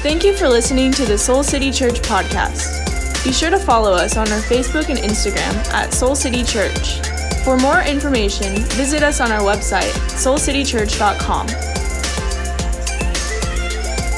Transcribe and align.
Thank 0.00 0.22
you 0.22 0.36
for 0.36 0.48
listening 0.48 0.92
to 0.92 1.04
the 1.04 1.18
Soul 1.18 1.42
City 1.42 1.72
Church 1.72 2.00
podcast. 2.02 3.24
Be 3.24 3.32
sure 3.32 3.50
to 3.50 3.58
follow 3.58 3.90
us 3.90 4.16
on 4.16 4.30
our 4.30 4.38
Facebook 4.42 4.88
and 4.88 4.98
Instagram 5.00 5.52
at 5.72 5.92
Soul 5.92 6.14
City 6.14 6.44
Church. 6.44 7.00
For 7.42 7.56
more 7.56 7.82
information, 7.82 8.62
visit 8.76 9.02
us 9.02 9.20
on 9.20 9.32
our 9.32 9.40
website, 9.40 9.90
soulcitychurch.com. 10.12 11.46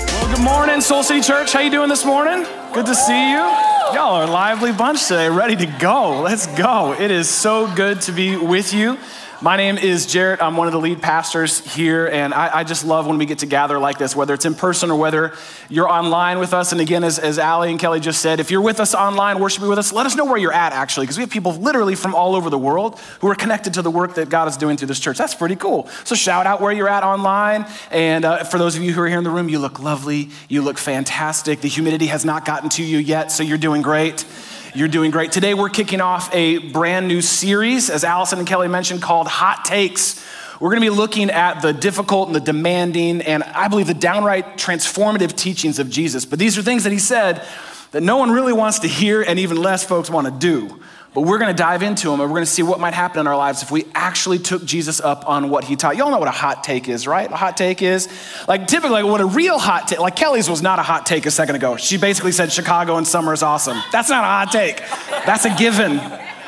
Well, 0.08 0.36
good 0.36 0.44
morning, 0.44 0.82
Soul 0.82 1.02
City 1.02 1.22
Church. 1.22 1.50
How 1.54 1.60
you 1.60 1.70
doing 1.70 1.88
this 1.88 2.04
morning? 2.04 2.46
Good 2.74 2.84
to 2.84 2.94
see 2.94 3.30
you. 3.30 3.38
Y'all 3.38 4.16
are 4.16 4.24
a 4.24 4.30
lively 4.30 4.72
bunch 4.72 5.08
today, 5.08 5.30
ready 5.30 5.56
to 5.56 5.66
go. 5.66 6.20
Let's 6.20 6.46
go. 6.58 6.92
It 6.92 7.10
is 7.10 7.26
so 7.26 7.74
good 7.74 8.02
to 8.02 8.12
be 8.12 8.36
with 8.36 8.74
you. 8.74 8.98
My 9.42 9.56
name 9.56 9.78
is 9.78 10.04
Jarrett. 10.04 10.42
I'm 10.42 10.58
one 10.58 10.66
of 10.66 10.74
the 10.74 10.78
lead 10.78 11.00
pastors 11.00 11.60
here, 11.74 12.06
and 12.06 12.34
I, 12.34 12.58
I, 12.58 12.64
just 12.64 12.84
love 12.84 13.06
when 13.06 13.16
we 13.16 13.24
get 13.24 13.38
to 13.38 13.46
gather 13.46 13.78
like 13.78 13.96
this, 13.96 14.14
whether 14.14 14.34
it's 14.34 14.44
in 14.44 14.54
person 14.54 14.90
or 14.90 14.98
whether 14.98 15.32
you're 15.70 15.88
online 15.88 16.38
with 16.40 16.52
us. 16.52 16.72
And 16.72 16.80
again, 16.82 17.02
as, 17.02 17.18
as 17.18 17.38
Allie 17.38 17.70
and 17.70 17.80
Kelly 17.80 18.00
just 18.00 18.20
said, 18.20 18.38
if 18.38 18.50
you're 18.50 18.60
with 18.60 18.80
us 18.80 18.94
online, 18.94 19.38
worshiping 19.38 19.70
with 19.70 19.78
us, 19.78 19.94
let 19.94 20.04
us 20.04 20.14
know 20.14 20.26
where 20.26 20.36
you're 20.36 20.52
at 20.52 20.74
actually, 20.74 21.06
because 21.06 21.16
we 21.16 21.22
have 21.22 21.30
people 21.30 21.52
literally 21.54 21.94
from 21.94 22.14
all 22.14 22.34
over 22.34 22.50
the 22.50 22.58
world 22.58 22.98
who 23.20 23.28
are 23.28 23.34
connected 23.34 23.72
to 23.74 23.80
the 23.80 23.90
work 23.90 24.16
that 24.16 24.28
God 24.28 24.46
is 24.46 24.58
doing 24.58 24.76
through 24.76 24.88
this 24.88 25.00
church. 25.00 25.16
That's 25.16 25.34
pretty 25.34 25.56
cool. 25.56 25.88
So 26.04 26.14
shout 26.14 26.44
out 26.44 26.60
where 26.60 26.72
you're 26.72 26.90
at 26.90 27.02
online. 27.02 27.64
And 27.90 28.26
uh, 28.26 28.44
for 28.44 28.58
those 28.58 28.76
of 28.76 28.82
you 28.82 28.92
who 28.92 29.00
are 29.00 29.08
here 29.08 29.16
in 29.16 29.24
the 29.24 29.30
room, 29.30 29.48
you 29.48 29.58
look 29.58 29.80
lovely. 29.80 30.28
You 30.50 30.60
look 30.60 30.76
fantastic. 30.76 31.62
The 31.62 31.68
humidity 31.68 32.08
has 32.08 32.26
not 32.26 32.44
gotten 32.44 32.68
to 32.70 32.84
you 32.84 32.98
yet, 32.98 33.32
so 33.32 33.42
you're 33.42 33.56
doing 33.56 33.80
great. 33.80 34.26
You're 34.72 34.88
doing 34.88 35.10
great. 35.10 35.32
Today, 35.32 35.52
we're 35.52 35.68
kicking 35.68 36.00
off 36.00 36.32
a 36.32 36.58
brand 36.58 37.08
new 37.08 37.22
series, 37.22 37.90
as 37.90 38.04
Allison 38.04 38.38
and 38.38 38.46
Kelly 38.46 38.68
mentioned, 38.68 39.02
called 39.02 39.26
Hot 39.26 39.64
Takes. 39.64 40.24
We're 40.60 40.68
going 40.68 40.80
to 40.80 40.86
be 40.88 40.96
looking 40.96 41.28
at 41.28 41.60
the 41.60 41.72
difficult 41.72 42.28
and 42.28 42.36
the 42.36 42.40
demanding, 42.40 43.20
and 43.22 43.42
I 43.42 43.66
believe 43.66 43.88
the 43.88 43.94
downright 43.94 44.58
transformative 44.58 45.34
teachings 45.34 45.80
of 45.80 45.90
Jesus. 45.90 46.24
But 46.24 46.38
these 46.38 46.56
are 46.56 46.62
things 46.62 46.84
that 46.84 46.92
he 46.92 47.00
said 47.00 47.44
that 47.90 48.04
no 48.04 48.18
one 48.18 48.30
really 48.30 48.52
wants 48.52 48.78
to 48.80 48.86
hear, 48.86 49.22
and 49.22 49.40
even 49.40 49.56
less 49.56 49.84
folks 49.84 50.08
want 50.08 50.28
to 50.28 50.32
do. 50.32 50.80
But 51.12 51.22
we're 51.22 51.38
going 51.38 51.54
to 51.54 51.60
dive 51.60 51.82
into 51.82 52.08
them 52.08 52.20
and 52.20 52.30
we're 52.30 52.36
going 52.36 52.44
to 52.44 52.50
see 52.50 52.62
what 52.62 52.78
might 52.78 52.94
happen 52.94 53.20
in 53.20 53.26
our 53.26 53.36
lives 53.36 53.62
if 53.62 53.72
we 53.72 53.84
actually 53.94 54.38
took 54.38 54.64
Jesus 54.64 55.00
up 55.00 55.28
on 55.28 55.50
what 55.50 55.64
he 55.64 55.74
taught. 55.74 55.96
Y'all 55.96 56.10
know 56.10 56.18
what 56.18 56.28
a 56.28 56.32
hot 56.32 56.62
take 56.62 56.88
is, 56.88 57.06
right? 57.06 57.28
A 57.30 57.36
hot 57.36 57.56
take 57.56 57.82
is 57.82 58.08
like 58.46 58.68
typically 58.68 59.02
what 59.02 59.20
a 59.20 59.26
real 59.26 59.58
hot 59.58 59.88
take, 59.88 59.98
like 59.98 60.14
Kelly's 60.14 60.48
was 60.48 60.62
not 60.62 60.78
a 60.78 60.82
hot 60.82 61.06
take 61.06 61.26
a 61.26 61.30
second 61.32 61.56
ago. 61.56 61.76
She 61.76 61.98
basically 61.98 62.30
said 62.30 62.52
Chicago 62.52 62.96
in 62.96 63.04
summer 63.04 63.32
is 63.32 63.42
awesome. 63.42 63.78
That's 63.90 64.08
not 64.08 64.22
a 64.22 64.26
hot 64.26 64.52
take, 64.52 64.78
that's 65.26 65.44
a 65.44 65.54
given. 65.56 66.00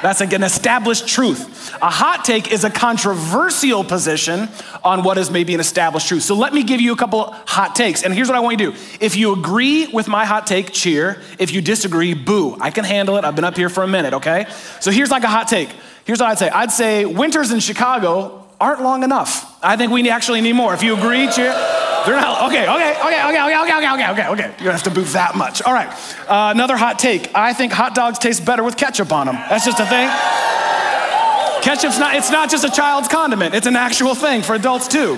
That's 0.03 0.21
like 0.21 0.33
an 0.33 0.43
established 0.43 1.07
truth. 1.07 1.73
A 1.81 1.91
hot 1.91 2.25
take 2.25 2.53
is 2.53 2.65
a 2.65 2.71
controversial 2.71 3.85
position 3.85 4.49
on 4.85 5.05
what 5.05 5.17
is 5.17 5.31
maybe 5.31 5.55
an 5.55 5.61
established 5.61 6.09
truth. 6.09 6.25
So 6.25 6.35
let 6.35 6.53
me 6.53 6.65
give 6.65 6.81
you 6.81 6.93
a 6.93 6.97
couple 6.97 7.31
hot 7.47 7.77
takes. 7.77 8.03
And 8.03 8.13
here's 8.13 8.29
what 8.29 8.37
I 8.37 8.41
want 8.41 8.61
you 8.61 8.71
to 8.71 8.77
do. 8.77 8.85
If 9.01 9.17
you 9.17 9.33
agree 9.33 9.87
with 9.87 10.09
my 10.09 10.25
hot 10.25 10.47
take, 10.47 10.73
cheer. 10.73 11.23
If 11.39 11.53
you 11.53 11.63
disagree, 11.63 12.15
boo. 12.15 12.57
I 12.61 12.71
can 12.71 12.85
handle 12.85 13.17
it. 13.17 13.25
I've 13.25 13.37
been 13.37 13.45
up 13.45 13.57
here 13.57 13.69
for 13.69 13.85
a 13.85 13.89
minute, 13.89 14.15
okay? 14.15 14.47
So 14.81 14.91
here's 14.91 15.11
like 15.11 15.23
a 15.23 15.29
hot 15.29 15.49
take. 15.49 15.71
Here's 16.05 16.19
what 16.19 16.31
I'd 16.31 16.39
say 16.39 16.51
I'd 16.51 16.73
say 16.73 17.05
winters 17.05 17.53
in 17.53 17.61
Chicago 17.61 18.47
aren't 18.61 18.83
long 18.83 19.05
enough. 19.05 19.59
I 19.63 19.77
think 19.77 19.93
we 19.93 20.09
actually 20.11 20.41
need 20.41 20.55
more. 20.55 20.75
If 20.75 20.83
you 20.83 20.97
agree, 20.97 21.31
cheer. 21.31 21.53
They're 22.05 22.21
not, 22.21 22.49
okay, 22.49 22.69
okay, 22.69 22.93
okay, 23.01 23.23
okay, 23.29 23.43
okay, 23.43 23.59
okay, 23.63 23.93
okay, 23.93 24.11
okay, 24.11 24.29
okay. 24.29 24.55
You 24.59 24.65
don't 24.65 24.73
have 24.73 24.83
to 24.85 24.91
boo 24.91 25.05
that 25.05 25.37
much. 25.37 25.63
All 25.63 25.73
right. 25.73 25.89
Uh, 26.29 26.51
another 26.53 26.77
hot 26.77 26.99
take. 26.99 27.31
I 27.35 27.53
think 27.53 27.73
hot 27.73 27.95
dogs 27.95 28.19
taste 28.19 28.45
better 28.45 28.65
with 28.65 28.77
ketchup 28.77 29.13
on 29.13 29.27
them. 29.27 29.37
That's 29.37 29.65
just 29.65 29.79
a 29.79 29.87
thing. 29.87 30.09
Ketchup's 31.63 31.99
not, 31.99 32.17
it's 32.17 32.31
not 32.31 32.51
just 32.51 32.65
a 32.65 32.71
child's 32.71 33.07
condiment, 33.07 33.55
it's 33.55 33.69
an 33.69 33.77
actual 33.77 34.17
thing 34.17 34.43
for 34.43 34.55
adults 34.55 34.89
too. 34.89 35.17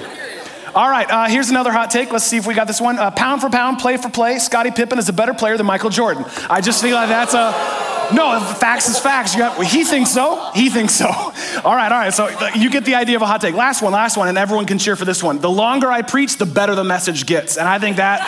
All 0.74 0.90
right, 0.90 1.08
uh, 1.08 1.26
here's 1.26 1.50
another 1.50 1.72
hot 1.72 1.90
take. 1.90 2.12
Let's 2.12 2.24
see 2.24 2.36
if 2.36 2.46
we 2.46 2.52
got 2.52 2.66
this 2.66 2.80
one. 2.80 2.98
Uh, 2.98 3.10
pound 3.12 3.40
for 3.40 3.48
pound, 3.48 3.78
play 3.78 3.96
for 3.96 4.10
play, 4.10 4.38
Scottie 4.38 4.72
Pippen 4.72 4.98
is 4.98 5.08
a 5.08 5.12
better 5.12 5.32
player 5.32 5.56
than 5.56 5.66
Michael 5.66 5.88
Jordan. 5.88 6.24
I 6.50 6.60
just 6.60 6.82
feel 6.82 6.96
like 6.96 7.08
that's 7.08 7.32
a, 7.32 7.54
no, 8.12 8.40
facts 8.58 8.88
is 8.88 8.98
facts. 8.98 9.36
Got, 9.36 9.58
well, 9.58 9.68
he 9.68 9.84
thinks 9.84 10.10
so. 10.10 10.50
He 10.54 10.68
thinks 10.70 10.94
so. 10.94 11.06
All 11.64 11.74
right, 11.74 11.90
all 11.90 11.98
right. 11.98 12.12
So 12.12 12.26
uh, 12.26 12.50
you 12.56 12.68
get 12.68 12.84
the 12.84 12.96
idea 12.96 13.16
of 13.16 13.22
a 13.22 13.26
hot 13.26 13.40
take. 13.40 13.54
Last 13.54 13.80
one, 13.80 13.92
last 13.92 14.16
one, 14.16 14.28
and 14.28 14.36
everyone 14.36 14.66
can 14.66 14.78
cheer 14.78 14.96
for 14.96 15.04
this 15.04 15.22
one. 15.22 15.38
The 15.38 15.50
longer 15.50 15.90
I 15.90 16.02
preach, 16.02 16.36
the 16.36 16.46
better 16.46 16.74
the 16.74 16.84
message 16.84 17.26
gets. 17.26 17.56
And 17.56 17.66
I 17.66 17.78
think 17.78 17.96
that 17.96 18.20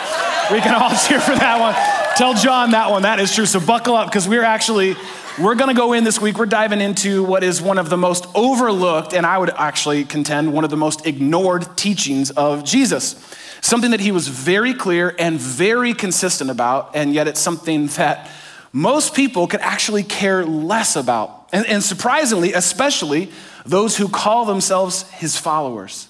we 0.51 0.59
can 0.59 0.73
all 0.73 0.89
cheer 1.07 1.19
for 1.19 1.35
that 1.35 1.59
one. 1.59 1.75
Tell 2.17 2.33
John 2.33 2.71
that 2.71 2.89
one. 2.89 3.03
That 3.03 3.19
is 3.19 3.35
true. 3.35 3.45
So 3.45 3.59
buckle 3.59 3.95
up 3.95 4.07
because 4.07 4.27
we're 4.27 4.43
actually 4.43 4.95
we're 5.39 5.53
going 5.53 5.69
to 5.69 5.79
go 5.79 5.93
in 5.93 6.03
this 6.03 6.19
week, 6.19 6.39
we're 6.39 6.47
diving 6.47 6.81
into 6.81 7.23
what 7.23 7.43
is 7.43 7.61
one 7.61 7.77
of 7.77 7.89
the 7.89 7.97
most 7.97 8.25
overlooked, 8.33 9.13
and 9.13 9.23
I 9.23 9.37
would 9.37 9.51
actually 9.51 10.03
contend 10.03 10.51
one 10.51 10.63
of 10.63 10.71
the 10.71 10.77
most 10.77 11.05
ignored 11.05 11.77
teachings 11.77 12.31
of 12.31 12.63
Jesus. 12.63 13.15
Something 13.61 13.91
that 13.91 13.99
he 13.99 14.11
was 14.11 14.27
very 14.27 14.73
clear 14.73 15.15
and 15.19 15.39
very 15.39 15.93
consistent 15.93 16.49
about, 16.49 16.95
and 16.95 17.13
yet 17.13 17.27
it's 17.27 17.39
something 17.39 17.85
that 17.87 18.31
most 18.71 19.15
people 19.15 19.47
could 19.47 19.61
actually 19.61 20.03
care 20.03 20.45
less 20.45 20.95
about. 20.95 21.49
And, 21.51 21.65
and 21.65 21.83
surprisingly, 21.83 22.53
especially 22.53 23.31
those 23.65 23.97
who 23.97 24.09
call 24.09 24.45
themselves 24.45 25.03
his 25.11 25.37
followers. 25.37 26.07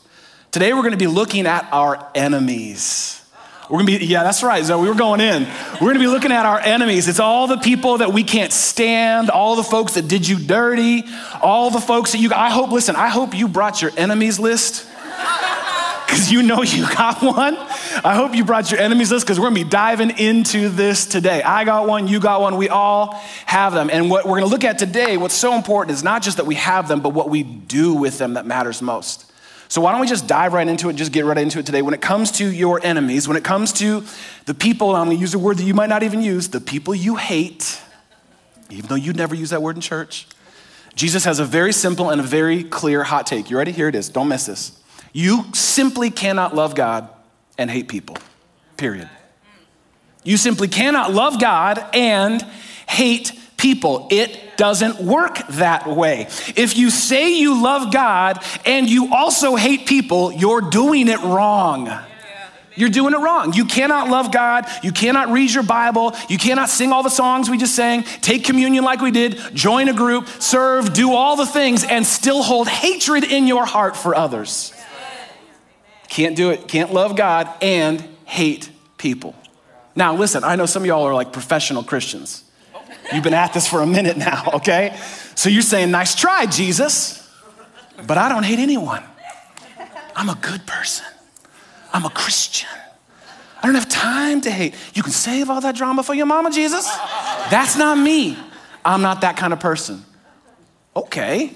Today, 0.52 0.74
we're 0.74 0.82
going 0.82 0.92
to 0.92 0.98
be 0.98 1.08
looking 1.08 1.46
at 1.46 1.68
our 1.72 2.10
enemies. 2.16 3.18
We're 3.70 3.80
gonna 3.80 4.00
be, 4.00 4.06
yeah, 4.06 4.24
that's 4.24 4.44
right. 4.44 4.64
So 4.64 4.80
we 4.80 4.88
were 4.88 4.96
going 4.96 5.20
in. 5.20 5.46
We're 5.82 5.90
gonna 5.90 6.00
be 6.00 6.08
looking 6.08 6.32
at 6.32 6.46
our 6.46 6.58
enemies. 6.58 7.10
It's 7.10 7.20
all 7.20 7.48
the 7.48 7.58
people 7.58 7.98
that 7.98 8.14
we 8.14 8.24
can't 8.24 8.54
stand, 8.54 9.30
all 9.30 9.58
the 9.58 9.64
folks 9.64 9.96
that 9.96 10.08
did 10.08 10.26
you 10.26 10.40
dirty, 10.40 11.04
all 11.42 11.70
the 11.70 11.82
folks 11.82 12.14
that 12.14 12.20
you, 12.20 12.32
I 12.34 12.50
hope, 12.50 12.72
listen, 12.72 12.96
I 12.96 13.10
hope 13.10 13.36
you 13.36 13.50
brought 13.50 13.82
your 13.82 13.92
enemies 13.98 14.40
list 14.40 14.88
because 16.08 16.32
you 16.32 16.42
know 16.42 16.64
you 16.64 16.88
got 16.96 17.22
one. 17.22 17.58
I 18.04 18.16
hope 18.16 18.34
you 18.34 18.46
brought 18.46 18.72
your 18.72 18.80
enemies 18.80 19.12
list 19.12 19.26
because 19.26 19.40
we're 19.40 19.48
gonna 19.48 19.64
be 19.64 19.70
diving 19.70 20.18
into 20.18 20.70
this 20.70 21.06
today. 21.06 21.44
I 21.44 21.66
got 21.66 21.88
one, 21.88 22.08
you 22.08 22.20
got 22.20 22.42
one, 22.42 22.56
we 22.56 22.70
all 22.70 23.14
have 23.46 23.74
them. 23.74 23.90
And 23.92 24.10
what 24.10 24.26
we're 24.26 24.40
gonna 24.40 24.52
look 24.52 24.64
at 24.64 24.80
today, 24.80 25.18
what's 25.18 25.36
so 25.36 25.54
important 25.54 25.96
is 25.96 26.04
not 26.04 26.24
just 26.24 26.38
that 26.38 26.46
we 26.46 26.56
have 26.56 26.88
them, 26.88 27.02
but 27.02 27.10
what 27.10 27.30
we 27.30 27.44
do 27.44 27.94
with 27.94 28.18
them 28.18 28.36
that 28.36 28.46
matters 28.46 28.82
most. 28.82 29.32
So, 29.70 29.82
why 29.82 29.92
don't 29.92 30.00
we 30.00 30.08
just 30.08 30.28
dive 30.28 30.54
right 30.54 30.68
into 30.68 30.88
it, 30.88 30.96
just 30.96 31.12
get 31.12 31.26
right 31.26 31.38
into 31.38 31.60
it 31.60 31.66
today? 31.66 31.82
When 31.82 31.94
it 31.94 32.02
comes 32.02 32.32
to 32.34 32.50
your 32.50 32.80
enemies, 32.84 33.28
when 33.28 33.36
it 33.36 33.44
comes 33.44 33.74
to 33.74 34.04
the 34.46 34.54
people, 34.54 34.96
I'm 34.96 35.08
gonna 35.08 35.20
use 35.20 35.34
a 35.34 35.40
word 35.40 35.58
that 35.58 35.64
you 35.64 35.74
might 35.74 35.90
not 35.90 36.04
even 36.04 36.22
use, 36.22 36.48
the 36.48 36.62
people 36.62 36.96
you 36.96 37.18
hate, 37.18 37.82
even 38.70 38.88
though 38.88 38.96
you 38.96 39.12
never 39.12 39.36
use 39.36 39.50
that 39.50 39.62
word 39.62 39.76
in 39.76 39.82
church, 39.82 40.28
Jesus 40.96 41.26
has 41.26 41.40
a 41.40 41.46
very 41.46 41.74
simple 41.74 42.10
and 42.10 42.22
a 42.22 42.24
very 42.24 42.64
clear 42.64 43.04
hot 43.04 43.28
take. 43.28 43.50
You 43.50 43.58
ready? 43.58 43.72
Here 43.72 43.88
it 43.88 43.96
is. 43.96 44.10
Don't 44.10 44.30
miss 44.30 44.46
this. 44.46 44.72
You 45.18 45.46
simply 45.56 46.12
cannot 46.12 46.54
love 46.54 46.76
God 46.76 47.10
and 47.58 47.72
hate 47.72 47.88
people, 47.88 48.18
period. 48.78 49.10
You 50.24 50.38
simply 50.38 50.68
cannot 50.68 51.12
love 51.12 51.42
God 51.42 51.84
and 51.96 52.40
hate 52.88 53.32
people. 53.58 54.10
It 54.12 54.58
doesn't 54.58 55.02
work 55.02 55.40
that 55.54 55.88
way. 55.88 56.28
If 56.56 56.78
you 56.78 56.92
say 56.92 57.36
you 57.36 57.64
love 57.64 57.92
God 57.92 58.44
and 58.64 58.88
you 58.88 59.12
also 59.12 59.56
hate 59.56 59.88
people, 59.88 60.32
you're 60.32 60.62
doing 60.62 61.08
it 61.08 61.20
wrong. 61.22 61.90
You're 62.76 62.90
doing 62.90 63.16
it 63.16 63.20
wrong. 63.20 63.54
You 63.54 63.66
cannot 63.66 64.12
love 64.12 64.32
God. 64.32 64.68
You 64.84 64.92
cannot 64.92 65.30
read 65.30 65.52
your 65.52 65.64
Bible. 65.64 66.14
You 66.30 66.38
cannot 66.38 66.70
sing 66.70 66.92
all 66.92 67.02
the 67.02 67.10
songs 67.10 67.50
we 67.50 67.58
just 67.58 67.76
sang, 67.76 68.04
take 68.04 68.44
communion 68.44 68.84
like 68.84 69.02
we 69.02 69.10
did, 69.10 69.40
join 69.56 69.90
a 69.90 69.94
group, 69.94 70.28
serve, 70.28 70.94
do 70.94 71.14
all 71.14 71.36
the 71.36 71.48
things, 71.48 71.84
and 71.84 72.06
still 72.06 72.44
hold 72.44 72.68
hatred 72.68 73.24
in 73.24 73.48
your 73.48 73.66
heart 73.66 73.98
for 73.98 74.14
others. 74.14 74.74
Can't 76.10 76.36
do 76.36 76.52
it. 76.52 76.68
Can't 76.68 76.94
love 76.94 77.16
God 77.16 77.50
and 77.62 78.02
hate 78.26 78.70
people. 78.98 79.36
Now, 79.96 80.16
listen, 80.16 80.44
I 80.44 80.56
know 80.56 80.66
some 80.66 80.84
of 80.84 80.88
y'all 80.88 81.04
are 81.04 81.14
like 81.14 81.34
professional 81.34 81.84
Christians. 81.84 82.44
You've 83.14 83.24
been 83.24 83.34
at 83.34 83.54
this 83.54 83.68
for 83.68 83.82
a 83.82 83.88
minute 83.88 84.18
now, 84.18 84.52
okay? 84.56 84.98
So 85.36 85.50
you're 85.50 85.62
saying, 85.62 85.92
nice 85.92 86.16
try, 86.16 86.46
Jesus, 86.46 87.28
but 88.06 88.18
I 88.18 88.30
don't 88.30 88.44
hate 88.44 88.60
anyone. 88.60 89.04
I'm 90.16 90.30
a 90.30 90.38
good 90.42 90.66
person. 90.66 91.06
I'm 91.94 92.06
a 92.06 92.10
Christian. 92.10 92.70
I 93.62 93.66
don't 93.66 93.76
have 93.76 93.90
time 93.90 94.42
to 94.42 94.52
hate. 94.52 94.76
You 94.94 95.04
can 95.04 95.12
save 95.12 95.50
all 95.50 95.62
that 95.62 95.76
drama 95.76 96.04
for 96.04 96.14
your 96.14 96.26
mama, 96.26 96.52
Jesus. 96.52 96.88
That's 97.50 97.76
not 97.76 97.98
me. 97.98 98.38
I'm 98.86 99.02
not 99.02 99.22
that 99.22 99.38
kind 99.38 99.52
of 99.52 99.60
person. 99.60 100.04
Okay, 100.96 101.52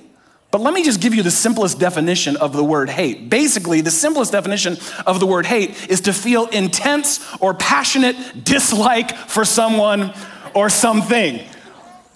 but 0.51 0.59
let 0.59 0.73
me 0.73 0.83
just 0.83 0.99
give 0.99 1.15
you 1.15 1.23
the 1.23 1.31
simplest 1.31 1.79
definition 1.79 2.35
of 2.35 2.51
the 2.51 2.63
word 2.63 2.89
hate. 2.89 3.29
Basically, 3.29 3.79
the 3.79 3.89
simplest 3.89 4.33
definition 4.33 4.77
of 5.07 5.21
the 5.21 5.25
word 5.25 5.45
hate 5.45 5.89
is 5.89 6.01
to 6.01 6.13
feel 6.13 6.47
intense 6.47 7.25
or 7.39 7.53
passionate 7.53 8.43
dislike 8.43 9.15
for 9.15 9.45
someone 9.45 10.13
or 10.53 10.69
something. 10.69 11.41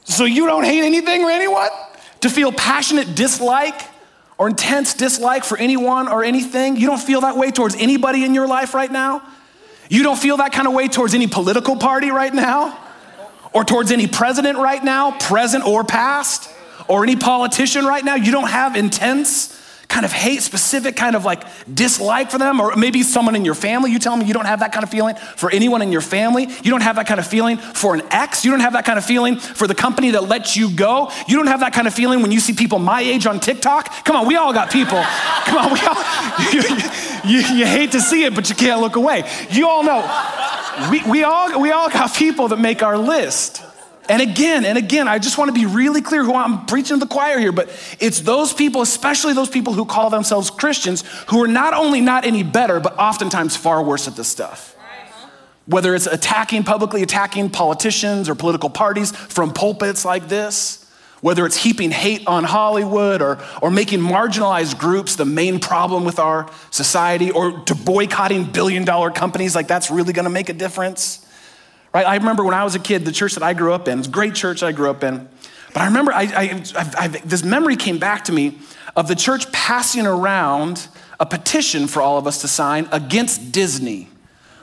So 0.04 0.26
you 0.26 0.46
don't 0.48 0.66
hate 0.66 0.84
anything 0.84 1.24
or 1.24 1.32
anyone? 1.32 1.70
To 2.22 2.30
feel 2.30 2.52
passionate 2.52 3.16
dislike 3.16 3.82
or 4.38 4.50
intense 4.50 4.94
dislike 4.94 5.46
for 5.46 5.58
anyone 5.58 6.10
or 6.10 6.22
anything? 6.22 6.76
You 6.76 6.88
don't 6.88 7.02
feel 7.02 7.22
that 7.22 7.38
way 7.38 7.52
towards 7.52 7.76
anybody 7.76 8.26
in 8.26 8.34
your 8.34 8.48
life 8.48 8.74
right 8.74 8.92
now? 8.92 9.22
You 9.90 10.04
don't 10.04 10.20
feel 10.20 10.38
that 10.38 10.52
kind 10.52 10.68
of 10.68 10.74
way 10.74 10.90
towards 10.90 11.14
any 11.14 11.28
political 11.28 11.78
party 11.78 12.12
right 12.12 12.34
now? 12.34 12.78
Or 13.54 13.64
towards 13.64 13.92
any 13.92 14.08
president 14.08 14.58
right 14.58 14.84
now, 14.84 15.18
present 15.18 15.66
or 15.66 15.86
past? 15.86 16.50
Or 16.88 17.04
any 17.04 17.16
politician 17.16 17.86
right 17.86 18.04
now? 18.04 18.16
You 18.16 18.32
don't 18.32 18.50
have 18.50 18.76
intense 18.76 19.56
kind 19.88 20.06
of 20.06 20.12
hate, 20.12 20.42
specific 20.42 20.96
kind 20.96 21.16
of 21.16 21.26
like 21.26 21.44
dislike 21.74 22.32
for 22.32 22.38
them, 22.38 22.60
or 22.60 22.76
maybe 22.76 23.04
someone 23.04 23.36
in 23.36 23.46
your 23.46 23.56
family. 23.56 23.92
You 23.92 24.00
tell 24.00 24.18
me 24.18 24.26
you 24.26 24.34
don't 24.34 24.46
have 24.46 24.60
that 24.60 24.74
kind 24.74 24.84
of 24.84 24.90
feeling 24.90 25.16
for 25.16 25.52
anyone 25.52 25.82
in 25.82 25.92
your 25.92 26.02
family. 26.02 26.44
You 26.64 26.72
don't 26.72 26.82
have 26.82 26.96
that 26.98 27.08
kind 27.08 27.20
of 27.20 27.28
feeling 27.28 27.58
for 27.58 27.96
an 27.96 28.02
ex. 28.12 28.44
You 28.44 28.52
don't 28.52 28.62
have 28.62 28.74
that 28.74 28.86
kind 28.86 28.98
of 28.98 29.06
feeling 29.06 29.38
for 29.38 29.68
the 29.68 29.76
company 29.76 30.12
that 30.12 30.24
lets 30.24 30.58
you 30.58 30.70
go. 30.70 31.12
You 31.28 31.38
don't 31.38 31.48
have 31.48 31.62
that 31.62 31.74
kind 31.74 31.88
of 31.88 31.94
feeling 31.94 32.22
when 32.22 32.32
you 32.32 32.40
see 32.40 32.54
people 32.54 32.80
my 32.80 33.02
age 33.02 33.26
on 33.26 33.40
TikTok. 33.40 34.06
Come 34.06 34.16
on, 34.16 34.28
we 34.28 34.36
all 34.36 34.54
got 34.54 34.72
people. 34.72 35.02
Come 35.46 35.58
on, 35.58 35.74
we 35.74 35.80
all, 35.82 35.96
you, 36.52 37.40
you, 37.40 37.58
you 37.60 37.66
hate 37.66 37.92
to 37.94 38.02
see 38.02 38.24
it, 38.24 38.36
but 38.36 38.50
you 38.50 38.56
can't 38.56 38.82
look 38.82 38.96
away. 38.96 39.30
You 39.50 39.68
all 39.68 39.84
know, 39.84 40.02
we, 40.92 41.04
we, 41.04 41.24
all, 41.24 41.60
we 41.60 41.72
all 41.72 41.90
got 41.90 42.14
people 42.16 42.50
that 42.50 42.60
make 42.60 42.84
our 42.84 42.98
list. 42.98 43.65
And 44.08 44.22
again 44.22 44.66
and 44.66 44.78
again, 44.78 45.08
I 45.08 45.20
just 45.20 45.38
want 45.38 45.50
to 45.50 45.54
be 45.54 45.66
really 45.66 46.02
clear 46.02 46.24
who 46.24 46.36
I'm 46.36 46.66
preaching 46.66 47.00
to 47.00 47.06
the 47.06 47.12
choir 47.12 47.40
here, 47.40 47.52
but 47.52 47.70
it's 48.00 48.22
those 48.22 48.54
people, 48.54 48.82
especially 48.82 49.34
those 49.34 49.50
people 49.50 49.74
who 49.74 49.86
call 49.86 50.10
themselves 50.10 50.50
Christians, 50.50 51.04
who 51.30 51.44
are 51.44 51.48
not 51.48 51.74
only 51.74 52.02
not 52.02 52.26
any 52.26 52.44
better, 52.44 52.80
but 52.80 52.98
oftentimes 53.00 53.56
far 53.56 53.82
worse 53.84 54.08
at 54.08 54.16
this 54.16 54.28
stuff. 54.28 54.76
Whether 55.68 55.96
it's 55.96 56.06
attacking, 56.06 56.64
publicly 56.64 57.02
attacking 57.02 57.50
politicians 57.50 58.30
or 58.30 58.36
political 58.36 58.70
parties 58.70 59.12
from 59.12 59.52
pulpits 59.52 60.06
like 60.06 60.28
this, 60.28 60.86
whether 61.22 61.44
it's 61.48 61.58
heaping 61.58 61.90
hate 61.90 62.28
on 62.28 62.44
Hollywood 62.44 63.24
or, 63.24 63.40
or 63.64 63.72
making 63.72 64.00
marginalized 64.00 64.78
groups 64.78 65.16
the 65.16 65.26
main 65.26 65.60
problem 65.60 66.06
with 66.06 66.20
our 66.20 66.48
society, 66.70 67.32
or 67.32 67.62
to 67.62 67.74
boycotting 67.74 68.44
billion 68.44 68.86
dollar 68.86 69.10
companies 69.10 69.56
like 69.56 69.68
that's 69.68 69.90
really 69.90 70.14
gonna 70.14 70.30
make 70.30 70.50
a 70.50 70.54
difference. 70.54 71.25
Right? 71.96 72.06
I 72.06 72.16
remember 72.16 72.44
when 72.44 72.54
I 72.54 72.66
was 72.66 72.76
a 72.76 72.80
kid, 72.80 73.06
the 73.06 73.14
church 73.14 73.36
that 73.36 73.44
I 73.44 73.54
grew 73.54 73.72
up 73.72 73.88
in, 73.88 74.00
it's 74.00 74.10
a 74.10 74.12
great 74.12 74.36
church 74.36 74.62
I 74.62 74.74
grew 74.74 74.90
up 74.90 75.02
in. 75.02 75.30
But 75.74 75.82
I 75.82 75.86
remember 75.86 76.12
I, 76.12 76.24
I, 76.24 76.64
I, 76.98 77.08
this 77.08 77.42
memory 77.42 77.78
came 77.78 78.00
back 78.00 78.26
to 78.26 78.34
me 78.34 78.60
of 78.98 79.08
the 79.08 79.16
church 79.16 79.50
passing 79.54 80.06
around 80.06 80.90
a 81.22 81.26
petition 81.26 81.88
for 81.88 82.02
all 82.02 82.18
of 82.18 82.28
us 82.28 82.42
to 82.42 82.50
sign 82.50 82.90
against 82.92 83.54
Disney. 83.54 84.10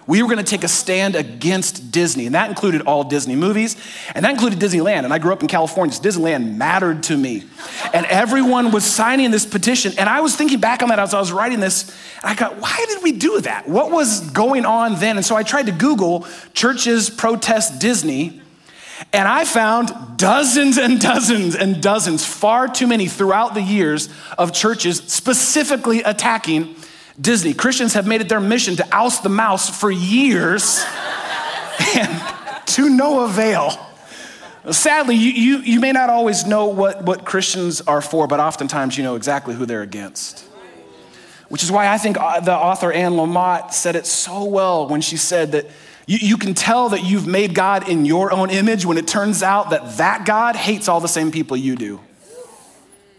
We 0.06 0.20
were 0.22 0.28
going 0.28 0.44
to 0.44 0.50
take 0.50 0.64
a 0.64 0.68
stand 0.68 1.14
against 1.14 1.92
Disney, 1.92 2.26
and 2.26 2.34
that 2.34 2.48
included 2.48 2.82
all 2.82 3.04
Disney 3.04 3.36
movies, 3.36 3.76
and 4.14 4.24
that 4.24 4.32
included 4.32 4.58
Disneyland. 4.58 5.04
And 5.04 5.12
I 5.12 5.18
grew 5.18 5.32
up 5.32 5.42
in 5.42 5.48
California, 5.48 5.94
so 5.94 6.02
Disneyland 6.02 6.56
mattered 6.56 7.04
to 7.04 7.16
me. 7.16 7.44
And 7.94 8.04
everyone 8.06 8.72
was 8.72 8.84
signing 8.84 9.30
this 9.30 9.46
petition, 9.46 9.92
and 9.98 10.08
I 10.08 10.20
was 10.20 10.34
thinking 10.34 10.58
back 10.58 10.82
on 10.82 10.88
that 10.88 10.98
as 10.98 11.14
I 11.14 11.20
was 11.20 11.30
writing 11.30 11.60
this, 11.60 11.88
and 12.22 12.30
I 12.30 12.34
thought, 12.34 12.58
why 12.58 12.84
did 12.88 13.02
we 13.02 13.12
do 13.12 13.40
that? 13.42 13.68
What 13.68 13.92
was 13.92 14.28
going 14.30 14.64
on 14.64 14.96
then? 14.96 15.16
And 15.16 15.24
so 15.24 15.36
I 15.36 15.44
tried 15.44 15.66
to 15.66 15.72
Google 15.72 16.26
churches 16.52 17.08
protest 17.08 17.80
Disney, 17.80 18.40
and 19.12 19.28
I 19.28 19.44
found 19.44 19.92
dozens 20.16 20.78
and 20.78 21.00
dozens 21.00 21.54
and 21.54 21.82
dozens, 21.82 22.24
far 22.24 22.66
too 22.68 22.86
many 22.86 23.06
throughout 23.06 23.54
the 23.54 23.62
years, 23.62 24.08
of 24.36 24.52
churches 24.52 24.98
specifically 25.06 26.02
attacking 26.02 26.74
Disney. 27.20 27.54
Christians 27.54 27.94
have 27.94 28.06
made 28.06 28.20
it 28.20 28.28
their 28.28 28.40
mission 28.40 28.76
to 28.76 28.88
oust 28.92 29.22
the 29.22 29.28
mouse 29.28 29.68
for 29.68 29.90
years 29.90 30.84
and 31.96 32.66
to 32.66 32.88
no 32.88 33.24
avail. 33.24 33.70
Sadly, 34.70 35.16
you, 35.16 35.30
you, 35.32 35.58
you, 35.58 35.80
may 35.80 35.90
not 35.90 36.08
always 36.08 36.46
know 36.46 36.66
what, 36.66 37.02
what 37.04 37.24
Christians 37.24 37.80
are 37.80 38.00
for, 38.00 38.28
but 38.28 38.38
oftentimes 38.38 38.96
you 38.96 39.02
know 39.02 39.16
exactly 39.16 39.54
who 39.54 39.66
they're 39.66 39.82
against. 39.82 40.40
Which 41.48 41.62
is 41.62 41.70
why 41.70 41.88
I 41.88 41.98
think 41.98 42.16
uh, 42.16 42.40
the 42.40 42.54
author 42.54 42.92
Anne 42.92 43.12
Lamott 43.12 43.72
said 43.72 43.96
it 43.96 44.06
so 44.06 44.44
well 44.44 44.88
when 44.88 45.00
she 45.00 45.16
said 45.16 45.52
that 45.52 45.66
you, 46.06 46.18
you 46.18 46.36
can 46.36 46.54
tell 46.54 46.90
that 46.90 47.04
you've 47.04 47.26
made 47.26 47.54
God 47.54 47.88
in 47.88 48.04
your 48.04 48.32
own 48.32 48.50
image 48.50 48.86
when 48.86 48.98
it 48.98 49.06
turns 49.06 49.42
out 49.42 49.70
that 49.70 49.98
that 49.98 50.24
God 50.24 50.56
hates 50.56 50.88
all 50.88 51.00
the 51.00 51.08
same 51.08 51.30
people 51.32 51.56
you 51.56 51.74
do. 51.74 52.00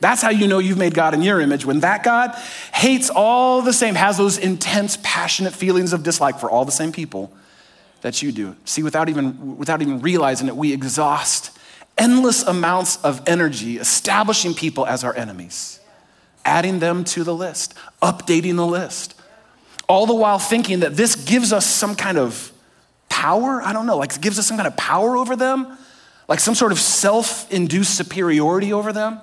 That's 0.04 0.22
how 0.22 0.32
you 0.32 0.50
know 0.50 0.60
you've 0.60 0.78
made 0.78 0.94
God 0.94 1.14
in 1.14 1.22
your 1.22 1.40
image. 1.40 1.66
When 1.66 1.80
that 1.80 2.04
God 2.04 2.36
hates 2.74 3.10
all 3.10 3.62
the 3.62 3.72
same, 3.72 3.96
has 3.96 4.18
those 4.18 4.38
intense, 4.38 4.98
passionate 5.02 5.54
feelings 5.54 5.94
of 5.94 6.04
dislike 6.04 6.40
for 6.40 6.52
all 6.52 6.66
the 6.66 6.74
same 6.74 6.92
people 6.92 7.32
that 8.02 8.22
you 8.22 8.34
do. 8.34 8.58
See, 8.66 8.84
without 8.84 9.08
even, 9.08 9.56
without 9.56 9.82
even 9.82 10.02
realizing 10.02 10.50
it, 10.50 10.58
we 10.58 10.74
exhaust 10.74 11.58
endless 11.98 12.44
amounts 12.44 12.98
of 12.98 13.22
energy 13.30 13.78
establishing 13.78 14.54
people 14.54 14.86
as 14.86 15.06
our 15.06 15.16
enemies, 15.16 15.80
adding 16.44 16.80
them 16.80 17.06
to 17.06 17.24
the 17.24 17.34
list, 17.34 17.74
updating 18.02 18.58
the 18.58 18.68
list, 18.68 19.16
all 19.88 20.06
the 20.06 20.14
while 20.14 20.38
thinking 20.38 20.82
that 20.82 20.98
this 20.98 21.16
gives 21.16 21.54
us 21.54 21.66
some 21.66 21.96
kind 21.96 22.18
of 22.18 22.52
power. 23.08 23.62
I 23.62 23.72
don't 23.72 23.86
know, 23.86 23.96
like 23.96 24.20
gives 24.20 24.38
us 24.38 24.48
some 24.48 24.58
kind 24.58 24.68
of 24.68 24.76
power 24.76 25.16
over 25.16 25.38
them, 25.38 25.78
like 26.28 26.42
some 26.42 26.56
sort 26.56 26.74
of 26.74 26.80
self 26.80 27.50
induced 27.54 27.96
superiority 27.96 28.74
over 28.74 28.92
them. 28.92 29.22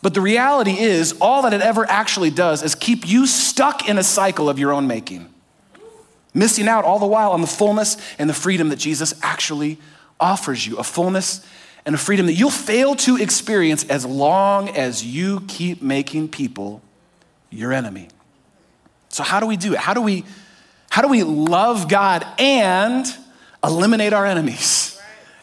But 0.00 0.14
the 0.14 0.20
reality 0.20 0.78
is, 0.78 1.12
all 1.20 1.42
that 1.42 1.52
it 1.52 1.60
ever 1.60 1.88
actually 1.88 2.30
does 2.30 2.62
is 2.62 2.74
keep 2.74 3.08
you 3.08 3.26
stuck 3.26 3.88
in 3.88 3.98
a 3.98 4.04
cycle 4.04 4.48
of 4.48 4.58
your 4.58 4.72
own 4.72 4.86
making, 4.86 5.28
missing 6.32 6.68
out 6.68 6.84
all 6.84 6.98
the 6.98 7.06
while 7.06 7.32
on 7.32 7.40
the 7.40 7.48
fullness 7.48 7.96
and 8.18 8.30
the 8.30 8.34
freedom 8.34 8.68
that 8.68 8.78
Jesus 8.78 9.14
actually 9.22 9.78
offers 10.20 10.66
you 10.66 10.76
a 10.76 10.84
fullness 10.84 11.44
and 11.84 11.94
a 11.94 11.98
freedom 11.98 12.26
that 12.26 12.34
you'll 12.34 12.50
fail 12.50 12.94
to 12.94 13.16
experience 13.16 13.84
as 13.88 14.04
long 14.04 14.68
as 14.68 15.04
you 15.04 15.40
keep 15.48 15.82
making 15.82 16.28
people 16.28 16.82
your 17.50 17.72
enemy. 17.72 18.08
So, 19.08 19.22
how 19.22 19.40
do 19.40 19.46
we 19.46 19.56
do 19.56 19.72
it? 19.72 19.78
How 19.78 19.94
do 19.94 20.02
we, 20.02 20.24
how 20.90 21.02
do 21.02 21.08
we 21.08 21.24
love 21.24 21.88
God 21.88 22.26
and 22.38 23.06
eliminate 23.64 24.12
our 24.12 24.26
enemies? 24.26 24.87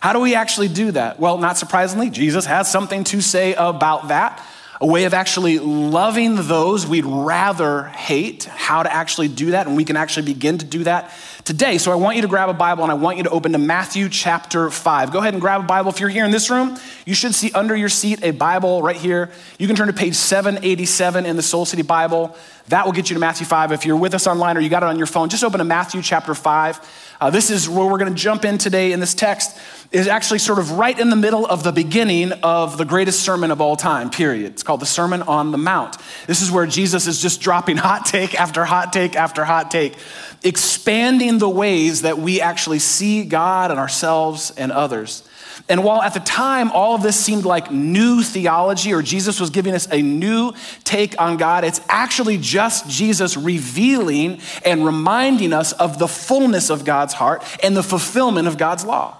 How 0.06 0.14
do 0.14 0.20
we 0.20 0.36
actually 0.36 0.68
do 0.68 0.92
that? 0.92 1.20
Well, 1.20 1.40
not 1.40 1.58
surprisingly, 1.58 2.12
Jesus 2.12 2.46
has 2.46 2.72
something 2.72 3.06
to 3.06 3.22
say 3.22 3.56
about 3.56 4.10
that. 4.10 4.40
A 4.80 4.86
way 4.86 5.06
of 5.06 5.16
actually 5.16 5.58
loving 5.58 6.36
those 6.36 6.86
we'd 6.86 7.08
rather 7.08 7.86
hate, 7.86 8.44
how 8.44 8.84
to 8.84 8.94
actually 8.94 9.30
do 9.30 9.52
that, 9.52 9.66
and 9.66 9.76
we 9.76 9.84
can 9.84 9.98
actually 9.98 10.32
begin 10.32 10.60
to 10.60 10.66
do 10.66 10.84
that 10.84 11.12
today. 11.44 11.80
So 11.80 11.92
I 11.92 11.96
want 11.96 12.18
you 12.18 12.22
to 12.22 12.28
grab 12.28 12.50
a 12.50 12.54
Bible 12.54 12.84
and 12.84 12.92
I 12.92 12.96
want 12.96 13.18
you 13.18 13.24
to 13.24 13.32
open 13.32 13.54
to 13.54 13.58
Matthew 13.58 14.08
chapter 14.10 14.70
5. 14.70 15.12
Go 15.12 15.18
ahead 15.20 15.34
and 15.34 15.42
grab 15.42 15.62
a 15.62 15.64
Bible. 15.64 15.90
If 15.90 16.00
you're 16.00 16.10
here 16.10 16.26
in 16.26 16.30
this 16.30 16.52
room, 16.52 16.78
you 17.08 17.16
should 17.16 17.34
see 17.34 17.52
under 17.54 17.76
your 17.76 17.90
seat 17.90 18.20
a 18.22 18.30
Bible 18.30 18.84
right 18.84 18.96
here. 18.96 19.32
You 19.58 19.66
can 19.66 19.76
turn 19.76 19.88
to 19.88 19.94
page 19.94 20.14
787 20.14 21.26
in 21.26 21.36
the 21.36 21.42
Soul 21.42 21.66
City 21.66 21.82
Bible. 21.82 22.38
That 22.68 22.86
will 22.86 22.94
get 22.94 23.10
you 23.10 23.16
to 23.16 23.20
Matthew 23.20 23.48
5. 23.48 23.72
If 23.72 23.88
you're 23.88 23.96
with 23.96 24.14
us 24.14 24.28
online 24.28 24.56
or 24.56 24.60
you 24.60 24.70
got 24.70 24.84
it 24.84 24.90
on 24.90 24.98
your 25.00 25.08
phone, 25.08 25.30
just 25.30 25.44
open 25.44 25.58
to 25.60 25.64
Matthew 25.64 26.04
chapter 26.04 26.36
5. 26.36 27.05
Uh, 27.20 27.30
this 27.30 27.50
is 27.50 27.70
where 27.70 27.86
we're 27.86 27.98
going 27.98 28.14
to 28.14 28.20
jump 28.20 28.46
in 28.46 28.58
today 28.58 28.92
in 28.92 29.00
this 29.00 29.14
text 29.14 29.58
is 29.92 30.08
actually 30.08 30.40
sort 30.40 30.60
of 30.60 30.72
right 30.72 31.00
in 31.00 31.10
the 31.10 31.16
middle 31.16 31.46
of 31.46 31.64
the 31.64 31.72
beginning 31.72 32.32
of 32.44 32.78
the 32.78 32.86
greatest 32.86 33.22
sermon 33.22 33.52
of 33.52 33.62
all 33.62 33.76
time 33.76 34.10
period. 34.10 34.52
It's 34.52 34.64
called 34.64 34.82
the 34.82 34.86
sermon 34.86 35.22
on 35.22 35.52
the 35.52 35.58
mount. 35.58 35.98
This 36.28 36.42
is 36.42 36.52
where 36.52 36.66
jesus 36.66 37.08
is 37.08 37.22
just 37.22 37.42
dropping 37.42 37.78
hot 37.86 38.06
take 38.06 38.40
after 38.40 38.66
hot 38.66 38.92
take 38.92 39.16
after 39.16 39.46
hot 39.46 39.72
take 39.72 39.96
expanding 40.44 41.38
the 41.38 41.50
ways 41.50 42.02
that 42.02 42.18
we 42.18 42.42
actually 42.42 42.80
see 42.80 43.24
god 43.24 43.72
and 43.72 43.80
ourselves 43.80 44.52
and 44.58 44.72
others 44.72 45.24
and 45.70 45.84
while 45.84 46.02
at 46.02 46.14
the 46.14 46.20
time 46.20 46.72
all 46.72 46.96
of 46.96 47.04
this 47.04 47.20
seemed 47.20 47.46
like 47.46 47.72
new 47.72 48.22
theology 48.22 48.94
or 48.94 49.02
Jesus 49.02 49.40
was 49.40 49.50
giving 49.50 49.74
us 49.74 49.88
a 49.92 50.02
new 50.02 50.54
take 50.84 51.20
on 51.20 51.38
God, 51.38 51.64
it's 51.64 51.82
actually 51.90 52.38
just 52.38 52.90
Jesus 52.90 53.38
revealing 53.38 54.40
and 54.64 54.86
reminding 54.86 55.54
us 55.54 55.72
of 55.74 56.00
the 56.00 56.08
fullness 56.08 56.70
of 56.70 56.86
God's 56.86 57.14
heart 57.14 57.44
and 57.64 57.76
the 57.76 57.84
fulfillment 57.84 58.48
of 58.48 58.58
God's 58.58 58.86
law. 58.86 59.18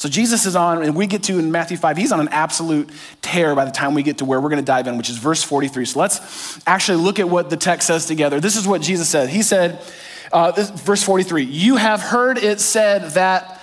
So 0.00 0.08
Jesus 0.08 0.46
is 0.46 0.56
on, 0.56 0.82
and 0.82 0.96
we 0.96 1.06
get 1.06 1.24
to 1.24 1.38
in 1.38 1.52
Matthew 1.52 1.76
5, 1.76 1.98
he's 1.98 2.10
on 2.10 2.20
an 2.20 2.28
absolute 2.28 2.88
tear 3.20 3.54
by 3.54 3.66
the 3.66 3.70
time 3.70 3.92
we 3.92 4.02
get 4.02 4.18
to 4.18 4.24
where 4.24 4.40
we're 4.40 4.48
going 4.48 4.62
to 4.62 4.64
dive 4.64 4.86
in, 4.86 4.96
which 4.96 5.10
is 5.10 5.18
verse 5.18 5.42
43. 5.42 5.84
So 5.84 6.00
let's 6.00 6.66
actually 6.66 7.02
look 7.04 7.18
at 7.18 7.28
what 7.28 7.50
the 7.50 7.58
text 7.58 7.86
says 7.86 8.06
together. 8.06 8.40
This 8.40 8.56
is 8.56 8.66
what 8.66 8.80
Jesus 8.80 9.10
said. 9.10 9.28
He 9.28 9.42
said, 9.42 9.78
uh, 10.32 10.52
this, 10.52 10.70
verse 10.70 11.02
43, 11.02 11.44
you 11.44 11.76
have 11.76 12.00
heard 12.00 12.38
it 12.38 12.60
said 12.60 13.10
that 13.10 13.59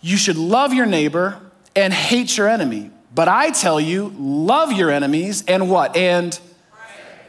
you 0.00 0.16
should 0.16 0.36
love 0.36 0.72
your 0.72 0.86
neighbor 0.86 1.40
and 1.76 1.92
hate 1.92 2.36
your 2.36 2.48
enemy. 2.48 2.90
But 3.14 3.28
I 3.28 3.50
tell 3.50 3.80
you, 3.80 4.14
love 4.18 4.72
your 4.72 4.90
enemies 4.90 5.44
and 5.46 5.68
what? 5.68 5.96
And 5.96 6.38
pray. 6.70 6.78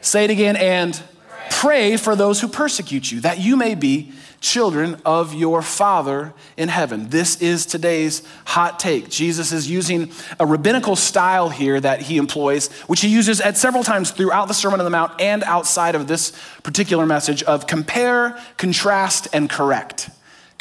say 0.01 0.23
it 0.25 0.29
again, 0.29 0.55
and 0.55 0.93
pray. 1.27 1.47
pray 1.49 1.97
for 1.97 2.15
those 2.15 2.39
who 2.41 2.47
persecute 2.47 3.11
you, 3.11 3.21
that 3.21 3.39
you 3.39 3.57
may 3.57 3.75
be 3.75 4.13
children 4.41 4.99
of 5.05 5.33
your 5.35 5.61
Father 5.61 6.33
in 6.57 6.67
heaven. 6.67 7.09
This 7.09 7.39
is 7.41 7.65
today's 7.65 8.23
hot 8.45 8.79
take. 8.79 9.09
Jesus 9.09 9.51
is 9.51 9.69
using 9.69 10.11
a 10.39 10.45
rabbinical 10.45 10.95
style 10.95 11.49
here 11.49 11.79
that 11.79 12.01
he 12.01 12.17
employs, 12.17 12.69
which 12.87 13.01
he 13.01 13.07
uses 13.07 13.39
at 13.39 13.55
several 13.55 13.83
times 13.83 14.11
throughout 14.11 14.47
the 14.47 14.53
Sermon 14.53 14.79
on 14.79 14.83
the 14.83 14.89
Mount 14.89 15.19
and 15.21 15.43
outside 15.43 15.93
of 15.93 16.07
this 16.07 16.31
particular 16.63 17.05
message 17.05 17.43
of 17.43 17.67
compare, 17.67 18.37
contrast, 18.57 19.27
and 19.31 19.49
correct. 19.49 20.09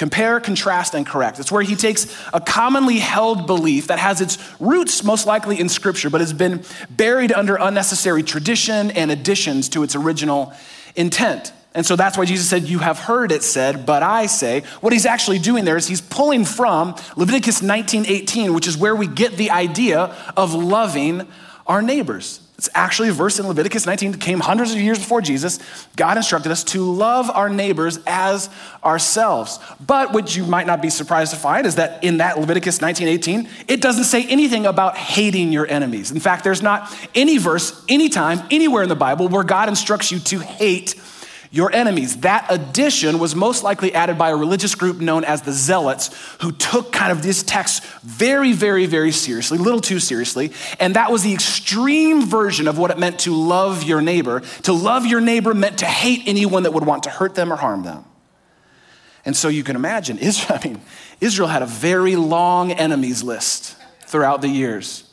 Compare, 0.00 0.40
contrast, 0.40 0.94
and 0.94 1.06
correct. 1.06 1.38
It's 1.38 1.52
where 1.52 1.60
he 1.60 1.76
takes 1.76 2.06
a 2.32 2.40
commonly 2.40 3.00
held 3.00 3.46
belief 3.46 3.88
that 3.88 3.98
has 3.98 4.22
its 4.22 4.38
roots 4.58 5.04
most 5.04 5.26
likely 5.26 5.60
in 5.60 5.68
Scripture, 5.68 6.08
but 6.08 6.22
has 6.22 6.32
been 6.32 6.64
buried 6.88 7.32
under 7.32 7.56
unnecessary 7.56 8.22
tradition 8.22 8.90
and 8.92 9.10
additions 9.10 9.68
to 9.68 9.82
its 9.82 9.94
original 9.94 10.54
intent. 10.96 11.52
And 11.74 11.84
so 11.84 11.96
that's 11.96 12.16
why 12.16 12.24
Jesus 12.24 12.48
said, 12.48 12.62
You 12.62 12.78
have 12.78 12.98
heard 12.98 13.30
it 13.30 13.42
said, 13.42 13.84
but 13.84 14.02
I 14.02 14.24
say. 14.24 14.62
What 14.80 14.94
he's 14.94 15.04
actually 15.04 15.38
doing 15.38 15.66
there 15.66 15.76
is 15.76 15.86
he's 15.86 16.00
pulling 16.00 16.46
from 16.46 16.96
Leviticus 17.14 17.60
19:18, 17.60 18.54
which 18.54 18.66
is 18.66 18.78
where 18.78 18.96
we 18.96 19.06
get 19.06 19.36
the 19.36 19.50
idea 19.50 20.16
of 20.34 20.54
loving 20.54 21.28
our 21.66 21.82
neighbors. 21.82 22.40
It's 22.60 22.68
actually 22.74 23.08
a 23.08 23.12
verse 23.12 23.38
in 23.38 23.48
Leviticus 23.48 23.86
19 23.86 24.12
that 24.12 24.20
came 24.20 24.38
hundreds 24.38 24.72
of 24.72 24.78
years 24.78 24.98
before 24.98 25.22
Jesus. 25.22 25.60
God 25.96 26.18
instructed 26.18 26.52
us 26.52 26.62
to 26.64 26.84
love 26.84 27.30
our 27.30 27.48
neighbors 27.48 27.98
as 28.06 28.50
ourselves. 28.84 29.58
But 29.86 30.12
what 30.12 30.36
you 30.36 30.44
might 30.44 30.66
not 30.66 30.82
be 30.82 30.90
surprised 30.90 31.32
to 31.32 31.38
find 31.38 31.66
is 31.66 31.76
that 31.76 32.04
in 32.04 32.18
that 32.18 32.38
Leviticus 32.38 32.82
19:18, 32.82 33.48
it 33.66 33.80
doesn't 33.80 34.04
say 34.04 34.24
anything 34.24 34.66
about 34.66 34.98
hating 34.98 35.52
your 35.52 35.66
enemies. 35.68 36.10
In 36.10 36.20
fact, 36.20 36.44
there's 36.44 36.60
not 36.60 36.94
any 37.14 37.38
verse, 37.38 37.82
anytime, 37.88 38.42
anywhere 38.50 38.82
in 38.82 38.90
the 38.90 38.94
Bible 38.94 39.30
where 39.30 39.42
God 39.42 39.70
instructs 39.70 40.12
you 40.12 40.18
to 40.18 40.40
hate 40.40 40.96
your 41.50 41.72
enemies. 41.72 42.18
That 42.18 42.46
addition 42.48 43.18
was 43.18 43.34
most 43.34 43.64
likely 43.64 43.92
added 43.92 44.16
by 44.16 44.30
a 44.30 44.36
religious 44.36 44.74
group 44.74 45.00
known 45.00 45.24
as 45.24 45.42
the 45.42 45.52
Zealots, 45.52 46.10
who 46.40 46.52
took 46.52 46.92
kind 46.92 47.10
of 47.10 47.22
this 47.22 47.42
text 47.42 47.84
very, 48.02 48.52
very, 48.52 48.86
very 48.86 49.10
seriously, 49.10 49.58
little 49.58 49.80
too 49.80 49.98
seriously. 49.98 50.52
And 50.78 50.94
that 50.94 51.10
was 51.10 51.22
the 51.22 51.34
extreme 51.34 52.24
version 52.24 52.68
of 52.68 52.78
what 52.78 52.92
it 52.92 52.98
meant 52.98 53.20
to 53.20 53.34
love 53.34 53.82
your 53.82 54.00
neighbor. 54.00 54.40
To 54.62 54.72
love 54.72 55.06
your 55.06 55.20
neighbor 55.20 55.52
meant 55.52 55.78
to 55.78 55.86
hate 55.86 56.22
anyone 56.26 56.62
that 56.62 56.72
would 56.72 56.86
want 56.86 57.02
to 57.04 57.10
hurt 57.10 57.34
them 57.34 57.52
or 57.52 57.56
harm 57.56 57.82
them. 57.82 58.04
And 59.24 59.36
so 59.36 59.48
you 59.48 59.64
can 59.64 59.74
imagine, 59.74 60.18
Israel, 60.20 60.58
I 60.62 60.68
mean, 60.68 60.80
Israel 61.20 61.48
had 61.48 61.62
a 61.62 61.66
very 61.66 62.14
long 62.14 62.70
enemies 62.72 63.24
list 63.24 63.76
throughout 64.06 64.40
the 64.40 64.48
years. 64.48 65.09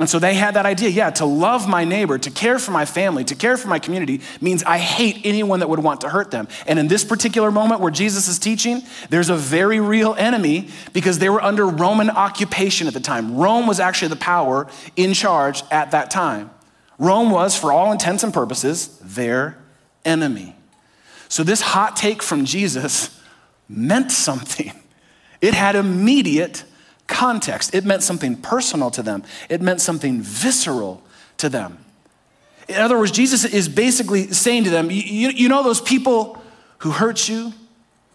And 0.00 0.10
so 0.10 0.18
they 0.18 0.34
had 0.34 0.54
that 0.54 0.66
idea 0.66 0.88
yeah, 0.88 1.10
to 1.10 1.24
love 1.24 1.68
my 1.68 1.84
neighbor, 1.84 2.18
to 2.18 2.30
care 2.30 2.58
for 2.58 2.72
my 2.72 2.84
family, 2.84 3.22
to 3.24 3.36
care 3.36 3.56
for 3.56 3.68
my 3.68 3.78
community 3.78 4.22
means 4.40 4.64
I 4.64 4.78
hate 4.78 5.20
anyone 5.22 5.60
that 5.60 5.68
would 5.68 5.78
want 5.78 6.00
to 6.00 6.08
hurt 6.08 6.32
them. 6.32 6.48
And 6.66 6.80
in 6.80 6.88
this 6.88 7.04
particular 7.04 7.52
moment 7.52 7.80
where 7.80 7.92
Jesus 7.92 8.26
is 8.26 8.40
teaching, 8.40 8.82
there's 9.10 9.28
a 9.28 9.36
very 9.36 9.78
real 9.78 10.14
enemy 10.14 10.68
because 10.92 11.20
they 11.20 11.28
were 11.28 11.40
under 11.40 11.66
Roman 11.66 12.10
occupation 12.10 12.88
at 12.88 12.94
the 12.94 12.98
time. 12.98 13.36
Rome 13.36 13.68
was 13.68 13.78
actually 13.78 14.08
the 14.08 14.16
power 14.16 14.66
in 14.96 15.14
charge 15.14 15.62
at 15.70 15.92
that 15.92 16.10
time. 16.10 16.50
Rome 16.98 17.30
was, 17.30 17.56
for 17.56 17.70
all 17.70 17.92
intents 17.92 18.24
and 18.24 18.34
purposes, 18.34 18.98
their 18.98 19.58
enemy. 20.04 20.56
So 21.28 21.44
this 21.44 21.60
hot 21.60 21.94
take 21.94 22.20
from 22.20 22.44
Jesus 22.44 23.20
meant 23.68 24.10
something, 24.10 24.72
it 25.40 25.54
had 25.54 25.76
immediate 25.76 26.64
context. 27.06 27.74
It 27.74 27.84
meant 27.84 28.02
something 28.02 28.36
personal 28.36 28.90
to 28.92 29.02
them, 29.02 29.22
it 29.48 29.60
meant 29.60 29.80
something 29.80 30.20
visceral 30.20 31.02
to 31.38 31.48
them. 31.48 31.78
In 32.68 32.76
other 32.76 32.98
words, 32.98 33.10
Jesus 33.10 33.44
is 33.44 33.68
basically 33.68 34.32
saying 34.32 34.64
to 34.64 34.70
them, 34.70 34.90
you, 34.90 35.28
you, 35.28 35.48
know 35.48 35.62
those 35.62 35.82
people 35.82 36.42
who 36.78 36.90
hurt 36.90 37.28
you, 37.28 37.52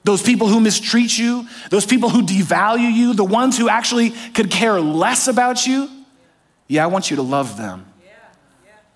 those 0.04 0.24
people 0.24 0.48
who 0.48 0.60
mistreat 0.60 1.16
you, 1.18 1.48
those 1.70 1.86
people 1.86 2.10
who 2.10 2.24
devalue 2.24 2.92
you, 2.92 3.14
the 3.14 3.24
ones 3.24 3.60
who 3.60 3.70
actually 3.70 4.10
could 4.34 4.50
care 4.50 4.82
less 4.82 5.28
about 5.28 5.68
you? 5.68 5.88
Yeah, 6.68 6.84
I 6.84 6.88
want 6.88 7.12
you 7.12 7.18
to 7.18 7.22
love 7.22 7.58
them. 7.58 7.86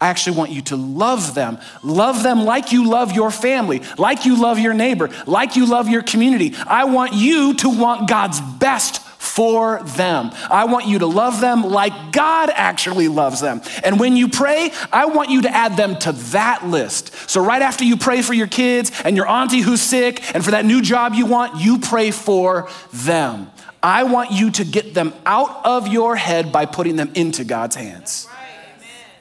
I 0.01 0.09
actually 0.09 0.35
want 0.37 0.51
you 0.51 0.61
to 0.63 0.75
love 0.75 1.33
them. 1.33 1.59
Love 1.81 2.23
them 2.23 2.43
like 2.43 2.73
you 2.73 2.89
love 2.89 3.13
your 3.13 3.31
family, 3.31 3.81
like 3.97 4.25
you 4.25 4.41
love 4.41 4.59
your 4.59 4.73
neighbor, 4.73 5.09
like 5.25 5.55
you 5.55 5.65
love 5.65 5.87
your 5.87 6.03
community. 6.03 6.55
I 6.67 6.83
want 6.85 7.13
you 7.13 7.53
to 7.53 7.69
want 7.69 8.09
God's 8.09 8.41
best 8.41 8.99
for 9.33 9.81
them. 9.81 10.29
I 10.51 10.65
want 10.65 10.85
you 10.85 10.99
to 10.99 11.07
love 11.07 11.41
them 11.41 11.63
like 11.63 12.11
God 12.11 12.51
actually 12.53 13.07
loves 13.07 13.41
them. 13.41 13.61
And 13.83 13.99
when 13.99 14.15
you 14.15 14.27
pray, 14.27 14.71
I 14.91 15.05
want 15.05 15.31
you 15.31 15.41
to 15.41 15.49
add 15.49 15.75
them 15.75 15.97
to 15.99 16.11
that 16.11 16.67
list. 16.67 17.15
So, 17.27 17.43
right 17.43 17.61
after 17.61 17.83
you 17.83 17.97
pray 17.97 18.21
for 18.21 18.35
your 18.35 18.45
kids 18.45 18.91
and 19.03 19.17
your 19.17 19.27
auntie 19.27 19.61
who's 19.61 19.81
sick 19.81 20.35
and 20.35 20.45
for 20.45 20.51
that 20.51 20.65
new 20.65 20.83
job 20.83 21.15
you 21.15 21.25
want, 21.25 21.59
you 21.59 21.79
pray 21.79 22.11
for 22.11 22.69
them. 22.91 23.49
I 23.81 24.03
want 24.03 24.31
you 24.31 24.51
to 24.51 24.63
get 24.63 24.93
them 24.93 25.13
out 25.25 25.65
of 25.65 25.87
your 25.87 26.15
head 26.15 26.51
by 26.51 26.67
putting 26.67 26.95
them 26.95 27.11
into 27.15 27.43
God's 27.43 27.75
hands. 27.75 28.27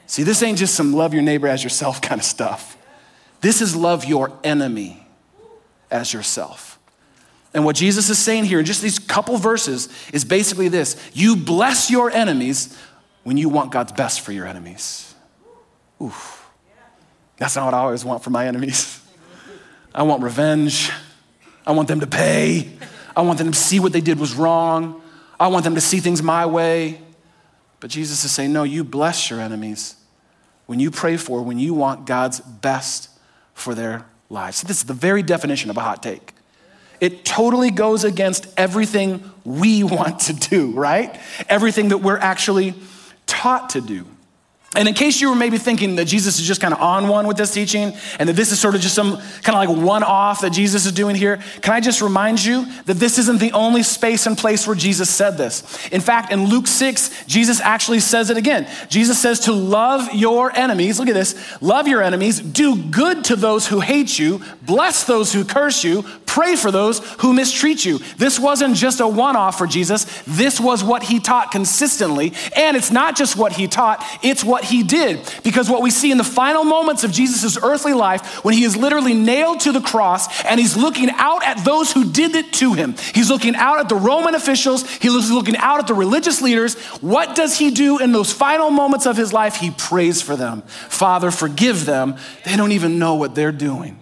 See, 0.07 0.25
this 0.25 0.43
ain't 0.43 0.59
just 0.59 0.75
some 0.75 0.93
love 0.93 1.15
your 1.15 1.23
neighbor 1.23 1.49
as 1.49 1.65
yourself 1.65 2.03
kind 2.03 2.21
of 2.21 2.25
stuff. 2.27 2.77
This 3.41 3.63
is 3.63 3.75
love 3.75 4.05
your 4.05 4.31
enemy 4.45 5.07
as 5.91 6.13
yourself. 6.13 6.72
And 7.55 7.65
what 7.65 7.77
Jesus 7.77 8.09
is 8.09 8.19
saying 8.19 8.45
here 8.45 8.59
in 8.59 8.65
just 8.65 8.81
these 8.81 8.99
couple 8.99 9.37
verses 9.37 9.89
is 10.13 10.25
basically 10.25 10.69
this 10.69 10.97
you 11.13 11.37
bless 11.37 11.91
your 11.91 12.11
enemies 12.11 12.79
when 13.25 13.37
you 13.37 13.49
want 13.49 13.71
God's 13.71 13.93
best 13.93 14.23
for 14.23 14.33
your 14.33 14.47
enemies. 14.47 15.15
Oof. 16.01 16.49
That's 17.37 17.57
not 17.57 17.67
what 17.67 17.75
I 17.75 17.79
always 17.79 18.05
want 18.05 18.23
for 18.23 18.31
my 18.31 18.47
enemies. 18.47 19.01
I 19.95 20.05
want 20.05 20.23
revenge. 20.23 20.91
I 21.67 21.73
want 21.73 21.89
them 21.89 22.01
to 22.01 22.07
pay. 22.07 22.71
I 23.15 23.23
want 23.23 23.39
them 23.39 23.53
to 23.53 23.59
see 23.59 23.81
what 23.81 23.93
they 23.93 24.01
did 24.01 24.19
was 24.19 24.35
wrong. 24.35 25.03
I 25.39 25.49
want 25.49 25.65
them 25.65 25.75
to 25.75 25.81
see 25.81 25.99
things 25.99 26.23
my 26.23 26.47
way. 26.47 27.01
But 27.81 27.91
Jesus 27.91 28.25
is 28.25 28.31
saying, 28.31 28.53
no, 28.53 28.63
you 28.63 28.85
bless 28.85 29.29
your 29.29 29.41
enemies 29.41 29.97
when 30.67 30.81
you 30.81 30.91
pray 30.91 31.17
for, 31.17 31.43
when 31.43 31.59
you 31.59 31.75
want 31.75 32.07
God's 32.07 32.41
best 32.41 33.11
for 33.55 33.75
their 33.75 34.07
lives. 34.31 34.59
So 34.59 34.67
this 34.67 34.79
is 34.79 34.85
the 34.85 34.95
very 34.95 35.23
definition 35.23 35.69
of 35.69 35.77
a 35.77 35.81
hot 35.81 36.03
take. 36.03 36.33
It 37.03 37.25
totally 37.25 37.73
goes 37.73 38.05
against 38.05 38.47
everything 38.57 39.29
we 39.45 39.83
want 39.83 40.21
to 40.21 40.33
do, 40.33 40.71
right? 40.71 41.19
Everything 41.49 41.89
that 41.89 41.99
we're 41.99 42.17
actually 42.17 42.75
taught 43.27 43.71
to 43.71 43.81
do. 43.81 44.07
And 44.75 44.89
in 44.89 44.95
case 44.95 45.21
you 45.21 45.29
were 45.29 45.37
maybe 45.37 45.59
thinking 45.59 45.97
that 45.97 46.07
Jesus 46.07 46.39
is 46.39 46.47
just 46.47 46.63
kind 46.63 46.73
of 46.73 46.81
on 46.81 47.07
one 47.07 47.27
with 47.27 47.37
this 47.37 47.53
teaching 47.53 47.93
and 48.19 48.27
that 48.27 48.37
this 48.37 48.53
is 48.53 48.59
sort 48.59 48.75
of 48.75 48.81
just 48.81 48.95
some 48.95 49.19
kind 49.43 49.49
of 49.49 49.77
like 49.77 49.85
one 49.85 50.03
off 50.03 50.41
that 50.41 50.51
Jesus 50.51 50.87
is 50.87 50.93
doing 50.93 51.15
here, 51.15 51.43
can 51.61 51.75
I 51.75 51.81
just 51.81 52.01
remind 52.01 52.43
you 52.43 52.65
that 52.85 52.95
this 52.95 53.19
isn't 53.19 53.39
the 53.39 53.53
only 53.53 53.83
space 53.83 54.27
and 54.27 54.37
place 54.37 54.67
where 54.67 54.75
Jesus 54.75 55.11
said 55.11 55.37
this? 55.37 55.63
In 55.89 56.01
fact, 56.01 56.33
in 56.33 56.47
Luke 56.47 56.67
6, 56.67 57.27
Jesus 57.27 57.61
actually 57.61 58.01
says 58.01 58.31
it 58.31 58.39
again. 58.39 58.67
Jesus 58.89 59.21
says 59.21 59.41
to 59.41 59.53
love 59.53 60.15
your 60.15 60.51
enemies. 60.57 60.99
Look 60.99 61.09
at 61.09 61.15
this 61.15 61.61
love 61.61 61.87
your 61.87 62.03
enemies, 62.03 62.41
do 62.41 62.77
good 62.77 63.25
to 63.25 63.37
those 63.37 63.67
who 63.67 63.81
hate 63.81 64.19
you, 64.19 64.41
bless 64.63 65.05
those 65.05 65.33
who 65.33 65.45
curse 65.45 65.85
you, 65.85 66.03
pray 66.27 66.57
for 66.57 66.71
those 66.71 67.01
who 67.21 67.35
mistreat 67.35 67.85
you. 67.85 67.99
This 68.17 68.41
wasn't 68.41 68.75
just 68.75 69.01
a 69.01 69.07
one 69.07 69.37
off 69.37 69.59
for 69.59 69.67
Jesus, 69.67 70.23
this 70.27 70.59
was 70.59 70.83
what 70.83 71.03
he 71.03 71.21
taught 71.21 71.51
consistently. 71.51 72.33
And 72.57 72.77
it's 72.77 72.91
not 72.91 73.17
just 73.17 73.37
what 73.37 73.53
he 73.53 73.69
taught, 73.69 74.03
it's 74.23 74.43
what 74.43 74.62
what 74.63 74.71
he 74.71 74.83
did. 74.83 75.21
Because 75.43 75.69
what 75.69 75.83
we 75.83 75.91
see 75.91 76.11
in 76.11 76.19
the 76.19 76.25
final 76.25 76.65
moments 76.65 77.05
of 77.05 77.11
Jesus' 77.11 77.59
earthly 77.63 77.95
life, 77.95 78.45
when 78.45 78.55
he 78.55 78.65
is 78.65 78.77
literally 78.77 79.15
nailed 79.15 79.61
to 79.61 79.73
the 79.73 79.81
cross 79.81 80.45
and 80.45 80.61
he's 80.61 80.77
looking 80.77 81.11
out 81.11 81.45
at 81.45 81.65
those 81.65 81.93
who 81.93 82.11
did 82.11 82.35
it 82.35 82.53
to 82.55 82.75
him, 82.75 82.95
he's 83.15 83.29
looking 83.29 83.57
out 83.57 83.81
at 83.81 83.89
the 83.89 83.97
Roman 83.97 84.35
officials, 84.35 84.89
he's 84.89 85.31
looking 85.31 85.57
out 85.57 85.81
at 85.81 85.87
the 85.87 85.95
religious 85.95 86.41
leaders. 86.41 86.75
What 87.01 87.35
does 87.35 87.59
he 87.59 87.71
do 87.71 87.99
in 87.99 88.13
those 88.13 88.33
final 88.33 88.71
moments 88.71 89.07
of 89.07 89.17
his 89.17 89.33
life? 89.33 89.57
He 89.57 89.71
prays 89.71 90.23
for 90.23 90.37
them. 90.37 90.63
Father, 90.63 91.31
forgive 91.31 91.85
them. 91.85 92.17
They 92.45 92.57
don't 92.57 92.73
even 92.73 92.99
know 92.99 93.15
what 93.15 93.35
they're 93.35 93.53
doing. 93.53 94.02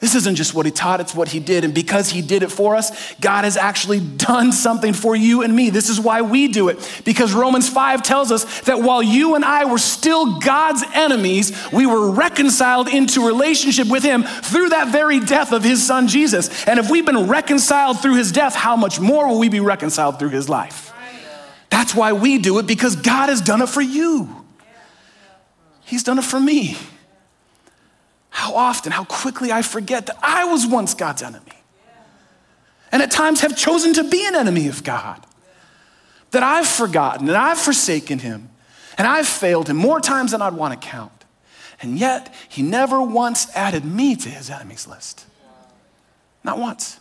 This 0.00 0.14
isn't 0.14 0.36
just 0.36 0.54
what 0.54 0.64
he 0.64 0.72
taught, 0.72 1.00
it's 1.00 1.14
what 1.14 1.28
he 1.28 1.40
did. 1.40 1.62
And 1.62 1.74
because 1.74 2.08
he 2.08 2.22
did 2.22 2.42
it 2.42 2.50
for 2.50 2.74
us, 2.74 3.14
God 3.16 3.44
has 3.44 3.58
actually 3.58 4.00
done 4.00 4.50
something 4.50 4.94
for 4.94 5.14
you 5.14 5.42
and 5.42 5.54
me. 5.54 5.68
This 5.68 5.90
is 5.90 6.00
why 6.00 6.22
we 6.22 6.48
do 6.48 6.70
it. 6.70 7.02
Because 7.04 7.34
Romans 7.34 7.68
5 7.68 8.02
tells 8.02 8.32
us 8.32 8.62
that 8.62 8.80
while 8.80 9.02
you 9.02 9.34
and 9.34 9.44
I 9.44 9.66
were 9.66 9.78
still 9.78 10.40
God's 10.40 10.82
enemies, 10.94 11.52
we 11.70 11.84
were 11.84 12.10
reconciled 12.10 12.88
into 12.88 13.26
relationship 13.26 13.88
with 13.88 14.02
him 14.02 14.22
through 14.22 14.70
that 14.70 14.88
very 14.88 15.20
death 15.20 15.52
of 15.52 15.62
his 15.62 15.86
son 15.86 16.08
Jesus. 16.08 16.66
And 16.66 16.80
if 16.80 16.88
we've 16.90 17.04
been 17.04 17.28
reconciled 17.28 18.00
through 18.00 18.16
his 18.16 18.32
death, 18.32 18.54
how 18.54 18.76
much 18.76 18.98
more 18.98 19.28
will 19.28 19.38
we 19.38 19.50
be 19.50 19.60
reconciled 19.60 20.18
through 20.18 20.30
his 20.30 20.48
life? 20.48 20.94
That's 21.68 21.94
why 21.94 22.14
we 22.14 22.38
do 22.38 22.58
it 22.58 22.66
because 22.66 22.96
God 22.96 23.28
has 23.28 23.42
done 23.42 23.60
it 23.60 23.68
for 23.68 23.82
you. 23.82 24.44
He's 25.84 26.02
done 26.02 26.18
it 26.18 26.24
for 26.24 26.40
me 26.40 26.78
how 28.40 28.54
often, 28.54 28.90
how 28.90 29.04
quickly 29.04 29.52
I 29.52 29.60
forget 29.60 30.06
that 30.06 30.16
I 30.22 30.44
was 30.44 30.66
once 30.66 30.94
God's 30.94 31.22
enemy. 31.22 31.52
And 32.90 33.02
at 33.02 33.10
times 33.10 33.42
have 33.42 33.54
chosen 33.54 33.92
to 33.94 34.04
be 34.08 34.26
an 34.26 34.34
enemy 34.34 34.66
of 34.68 34.82
God. 34.82 35.24
That 36.30 36.42
I've 36.42 36.66
forgotten 36.66 37.28
and 37.28 37.36
I've 37.36 37.58
forsaken 37.58 38.20
him 38.20 38.48
and 38.96 39.06
I've 39.06 39.28
failed 39.28 39.68
him 39.68 39.76
more 39.76 40.00
times 40.00 40.30
than 40.30 40.40
I'd 40.40 40.54
want 40.54 40.80
to 40.80 40.88
count. 40.88 41.12
And 41.82 41.98
yet, 41.98 42.34
he 42.48 42.62
never 42.62 43.02
once 43.02 43.54
added 43.54 43.84
me 43.84 44.16
to 44.16 44.28
his 44.28 44.48
enemies 44.48 44.86
list. 44.86 45.26
Not 46.42 46.58
once. 46.58 46.98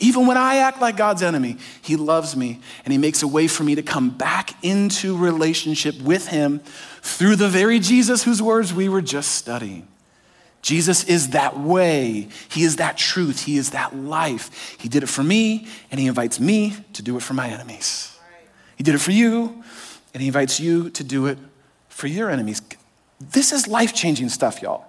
Even 0.00 0.26
when 0.26 0.36
I 0.36 0.56
act 0.56 0.80
like 0.80 0.96
God's 0.96 1.22
enemy, 1.22 1.58
He 1.82 1.94
loves 1.94 2.34
me 2.34 2.60
and 2.84 2.90
He 2.90 2.98
makes 2.98 3.22
a 3.22 3.28
way 3.28 3.46
for 3.46 3.62
me 3.62 3.74
to 3.74 3.82
come 3.82 4.10
back 4.10 4.52
into 4.64 5.16
relationship 5.16 6.00
with 6.00 6.28
Him 6.28 6.60
through 7.02 7.36
the 7.36 7.48
very 7.48 7.78
Jesus 7.78 8.24
whose 8.24 8.40
words 8.40 8.72
we 8.72 8.88
were 8.88 9.02
just 9.02 9.32
studying. 9.32 9.86
Jesus 10.62 11.04
is 11.04 11.30
that 11.30 11.58
way. 11.58 12.28
He 12.50 12.62
is 12.64 12.76
that 12.76 12.96
truth. 12.96 13.44
He 13.44 13.56
is 13.56 13.70
that 13.70 13.96
life. 13.96 14.76
He 14.78 14.88
did 14.88 15.02
it 15.02 15.08
for 15.08 15.22
me, 15.22 15.66
and 15.90 15.98
He 15.98 16.06
invites 16.06 16.38
me 16.38 16.76
to 16.92 17.02
do 17.02 17.16
it 17.16 17.22
for 17.22 17.34
my 17.34 17.48
enemies. 17.48 18.18
He 18.76 18.84
did 18.84 18.94
it 18.94 19.00
for 19.00 19.12
you, 19.12 19.62
and 20.12 20.20
He 20.20 20.28
invites 20.28 20.60
you 20.60 20.90
to 20.90 21.04
do 21.04 21.26
it 21.26 21.38
for 21.88 22.06
your 22.06 22.30
enemies. 22.30 22.60
This 23.20 23.52
is 23.52 23.68
life 23.68 23.94
changing 23.94 24.28
stuff, 24.28 24.62
y'all. 24.62 24.84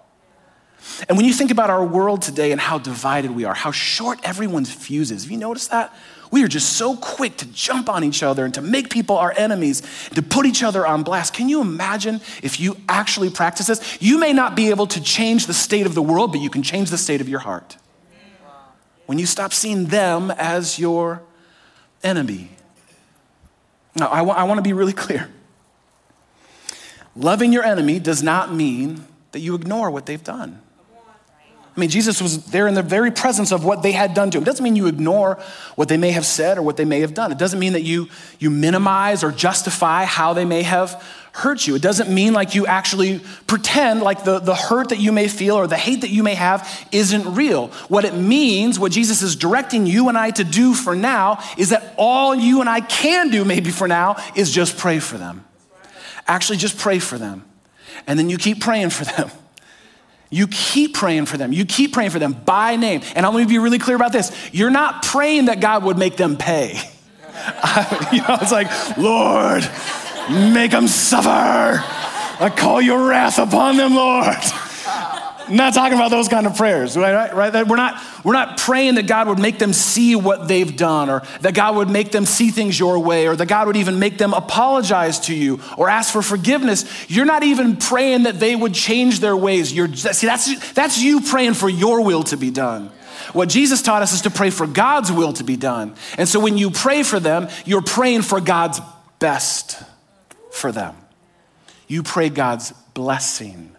And 1.08 1.18
when 1.18 1.26
you 1.26 1.34
think 1.34 1.52
about 1.52 1.70
our 1.70 1.86
world 1.86 2.22
today 2.22 2.52
and 2.52 2.60
how 2.60 2.80
divided 2.80 3.32
we 3.32 3.46
are, 3.46 3.54
how 3.54 3.72
short 3.72 4.20
everyone's 4.24 4.74
fuse 4.74 5.12
is, 5.12 5.24
have 5.24 5.32
you 5.32 5.38
noticed 5.38 5.72
that? 5.72 5.94
We 6.32 6.46
are 6.46 6.48
just 6.48 6.74
so 6.74 6.96
quick 6.96 7.36
to 7.38 7.46
jump 7.48 7.90
on 7.90 8.06
each 8.06 8.24
other 8.24 8.46
and 8.46 8.54
to 8.54 8.62
make 8.62 8.90
people 8.90 9.18
our 9.18 9.34
enemies, 9.36 9.84
to 10.16 10.22
put 10.22 10.46
each 10.46 10.64
other 10.64 10.88
on 10.88 11.04
blast. 11.04 11.34
Can 11.34 11.50
you 11.50 11.60
imagine 11.60 12.22
if 12.42 12.60
you 12.60 12.78
actually 12.88 13.30
practice 13.30 13.68
this? 13.68 14.02
You 14.02 14.18
may 14.18 14.32
not 14.32 14.56
be 14.56 14.70
able 14.70 14.88
to 14.88 15.04
change 15.04 15.46
the 15.46 15.54
state 15.54 15.86
of 15.86 15.94
the 15.94 16.02
world, 16.02 16.32
but 16.32 16.40
you 16.40 16.50
can 16.50 16.64
change 16.64 16.90
the 16.90 16.98
state 16.98 17.20
of 17.20 17.28
your 17.28 17.40
heart. 17.40 17.78
When 19.08 19.20
you 19.20 19.26
stop 19.26 19.52
seeing 19.52 19.88
them 19.88 20.32
as 20.32 20.80
your 20.80 21.22
enemy. 22.02 22.50
Now, 23.96 24.08
I, 24.08 24.24
I 24.24 24.44
want 24.44 24.58
to 24.58 24.64
be 24.64 24.72
really 24.72 24.94
clear. 24.94 25.30
Loving 27.14 27.52
your 27.52 27.64
enemy 27.64 28.00
does 28.00 28.24
not 28.24 28.54
mean 28.54 29.06
that 29.34 29.40
you 29.40 29.54
ignore 29.54 29.92
what 29.92 30.06
they've 30.06 30.24
done. 30.24 30.62
I 31.76 31.80
mean, 31.80 31.90
Jesus 31.90 32.22
was 32.22 32.46
there 32.48 32.68
in 32.68 32.74
the 32.74 32.84
very 32.84 33.12
presence 33.12 33.54
of 33.54 33.64
what 33.64 33.82
they 33.82 33.94
had 33.94 34.14
done 34.14 34.30
to 34.32 34.38
him. 34.38 34.44
It 34.44 34.46
doesn't 34.46 34.64
mean 34.64 34.76
you 34.76 34.88
ignore 34.88 35.40
what 35.76 35.88
they 35.88 35.96
may 35.96 36.12
have 36.12 36.26
said 36.26 36.58
or 36.58 36.62
what 36.64 36.76
they 36.76 36.84
may 36.84 37.00
have 37.00 37.14
done. 37.14 37.32
It 37.32 37.38
doesn't 37.38 37.60
mean 37.60 37.74
that 37.74 37.84
you, 37.84 38.10
you 38.40 38.50
minimize 38.50 39.24
or 39.24 39.32
justify 39.32 40.04
how 40.04 40.34
they 40.34 40.44
may 40.44 40.64
have 40.64 41.02
hurt 41.32 41.66
you. 41.66 41.76
It 41.76 41.82
doesn't 41.82 42.14
mean 42.14 42.34
like 42.34 42.56
you 42.56 42.68
actually 42.68 43.22
pretend 43.48 44.02
like 44.02 44.26
the, 44.26 44.40
the 44.40 44.54
hurt 44.54 44.90
that 44.90 45.00
you 45.00 45.14
may 45.14 45.30
feel 45.30 45.56
or 45.56 45.66
the 45.66 45.78
hate 45.78 46.02
that 46.02 46.10
you 46.10 46.24
may 46.24 46.36
have 46.36 46.70
isn't 46.92 47.36
real. 47.36 47.68
What 47.88 48.04
it 48.04 48.16
means, 48.16 48.78
what 48.78 48.92
Jesus 48.92 49.22
is 49.22 49.38
directing 49.38 49.86
you 49.86 50.10
and 50.10 50.18
I 50.18 50.32
to 50.32 50.44
do 50.44 50.74
for 50.74 50.94
now, 50.94 51.42
is 51.58 51.70
that 51.70 51.94
all 51.96 52.36
you 52.36 52.60
and 52.60 52.70
I 52.70 52.82
can 52.82 53.30
do 53.30 53.46
maybe 53.46 53.72
for 53.72 53.88
now 53.88 54.18
is 54.36 54.52
just 54.52 54.78
pray 54.78 55.00
for 55.00 55.18
them. 55.18 55.46
Actually, 56.28 56.58
just 56.58 56.78
pray 56.78 57.00
for 57.00 57.18
them. 57.18 57.46
And 58.08 58.20
then 58.20 58.30
you 58.30 58.38
keep 58.38 58.60
praying 58.60 58.90
for 58.90 59.06
them. 59.06 59.32
You 60.32 60.48
keep 60.48 60.96
praying 60.96 61.26
for 61.26 61.38
them. 61.38 61.52
You 61.52 61.66
keep 61.66 61.94
praying 61.94 62.12
for 62.12 62.20
them 62.20 62.34
by 62.34 62.78
name. 62.78 63.02
And 63.16 63.26
I'm 63.26 63.34
going 63.34 63.46
to 63.46 63.50
be 63.50 63.60
really 63.60 63.80
clear 63.80 63.98
about 63.98 64.14
this. 64.14 64.32
You're 64.54 64.72
not 64.72 65.04
praying 65.04 65.46
that 65.46 65.60
God 65.60 65.84
would 65.84 65.98
make 65.98 66.16
them 66.16 66.38
pay. 66.38 66.72
you 68.12 68.22
know, 68.22 68.38
it's 68.42 68.52
like, 68.52 68.98
Lord, 68.98 69.70
make 70.54 70.72
them 70.72 70.88
suffer. 70.88 71.28
I 71.30 72.52
call 72.56 72.82
your 72.82 73.08
wrath 73.08 73.38
upon 73.38 73.78
them, 73.78 73.94
Lord. 73.94 74.38
Not 75.52 75.74
talking 75.74 75.98
about 75.98 76.12
those 76.12 76.28
kind 76.28 76.48
of 76.48 76.56
prayers, 76.56 76.96
right? 76.96 77.34
right? 77.34 77.68
We're, 77.68 77.76
not, 77.76 78.02
we're 78.24 78.34
not 78.34 78.58
praying 78.58 78.96
that 78.96 79.08
God 79.08 79.28
would 79.28 79.40
make 79.40 79.60
them 79.60 79.74
see 79.74 80.16
what 80.16 80.48
they've 80.48 80.76
done 80.76 81.10
or 81.10 81.24
that 81.42 81.54
God 81.54 81.76
would 81.76 81.90
make 81.90 82.12
them 82.12 82.26
see 82.26 82.52
things 82.52 82.80
your 82.80 83.00
way 83.00 83.28
or 83.28 83.36
that 83.36 83.48
God 83.48 83.68
would 83.68 83.76
even 83.76 84.00
make 84.00 84.18
them 84.18 84.34
apologize 84.34 85.20
to 85.22 85.36
you 85.36 85.60
or 85.78 85.90
ask 85.90 86.14
for 86.14 86.22
forgiveness. 86.22 87.10
You're 87.10 87.26
not 87.26 87.44
even 87.44 87.78
praying 87.78 88.24
that 88.24 88.40
they 88.40 88.56
would 88.56 88.74
change 88.74 89.20
their 89.20 89.36
ways. 89.36 89.74
You're, 89.74 89.94
see, 89.94 90.28
that's, 90.28 90.74
that's 90.74 91.02
you 91.02 91.22
praying 91.22 91.56
for 91.56 91.70
your 91.70 92.04
will 92.04 92.24
to 92.26 92.38
be 92.38 92.52
done. 92.52 92.92
What 93.34 93.50
Jesus 93.50 93.82
taught 93.82 94.02
us 94.02 94.14
is 94.14 94.22
to 94.22 94.30
pray 94.30 94.50
for 94.50 94.68
God's 94.68 95.12
will 95.12 95.34
to 95.34 95.44
be 95.44 95.56
done. 95.56 95.96
And 96.18 96.28
so 96.28 96.40
when 96.40 96.58
you 96.58 96.72
pray 96.72 97.04
for 97.04 97.20
them, 97.20 97.50
you're 97.66 97.82
praying 97.82 98.24
for 98.24 98.42
God's 98.42 98.80
best 99.20 99.82
for 100.52 100.72
them. 100.72 100.96
You 101.88 102.04
pray 102.04 102.30
God's 102.30 102.72
blessing 102.94 103.71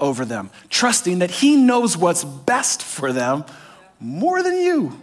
over 0.00 0.24
them, 0.24 0.50
trusting 0.68 1.20
that 1.20 1.30
He 1.30 1.56
knows 1.56 1.96
what's 1.96 2.24
best 2.24 2.82
for 2.82 3.12
them 3.12 3.44
more 4.00 4.42
than 4.42 4.56
you. 4.56 5.00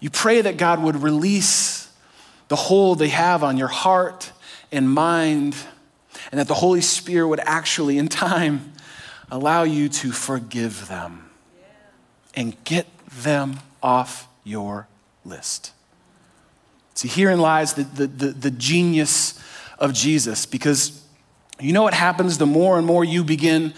You 0.00 0.10
pray 0.10 0.40
that 0.40 0.56
God 0.56 0.82
would 0.82 0.96
release 0.96 1.92
the 2.48 2.56
hold 2.56 2.98
they 2.98 3.08
have 3.08 3.42
on 3.44 3.56
your 3.56 3.68
heart 3.68 4.32
and 4.70 4.90
mind, 4.90 5.54
and 6.30 6.40
that 6.40 6.48
the 6.48 6.54
Holy 6.54 6.80
Spirit 6.80 7.28
would 7.28 7.40
actually, 7.40 7.98
in 7.98 8.08
time, 8.08 8.72
allow 9.30 9.62
you 9.62 9.88
to 9.88 10.12
forgive 10.12 10.88
them 10.88 11.30
and 12.34 12.62
get 12.64 12.86
them 13.08 13.58
off 13.82 14.28
your 14.44 14.88
list. 15.24 15.72
See, 16.94 17.08
herein 17.08 17.40
lies 17.40 17.74
the, 17.74 17.84
the, 17.84 18.06
the, 18.06 18.26
the 18.28 18.50
genius 18.50 19.42
of 19.78 19.92
Jesus 19.92 20.46
because 20.46 21.01
you 21.62 21.72
know 21.72 21.82
what 21.82 21.94
happens 21.94 22.38
the 22.38 22.46
more 22.46 22.78
and 22.78 22.86
more 22.86 23.04
you 23.04 23.24
begin 23.24 23.74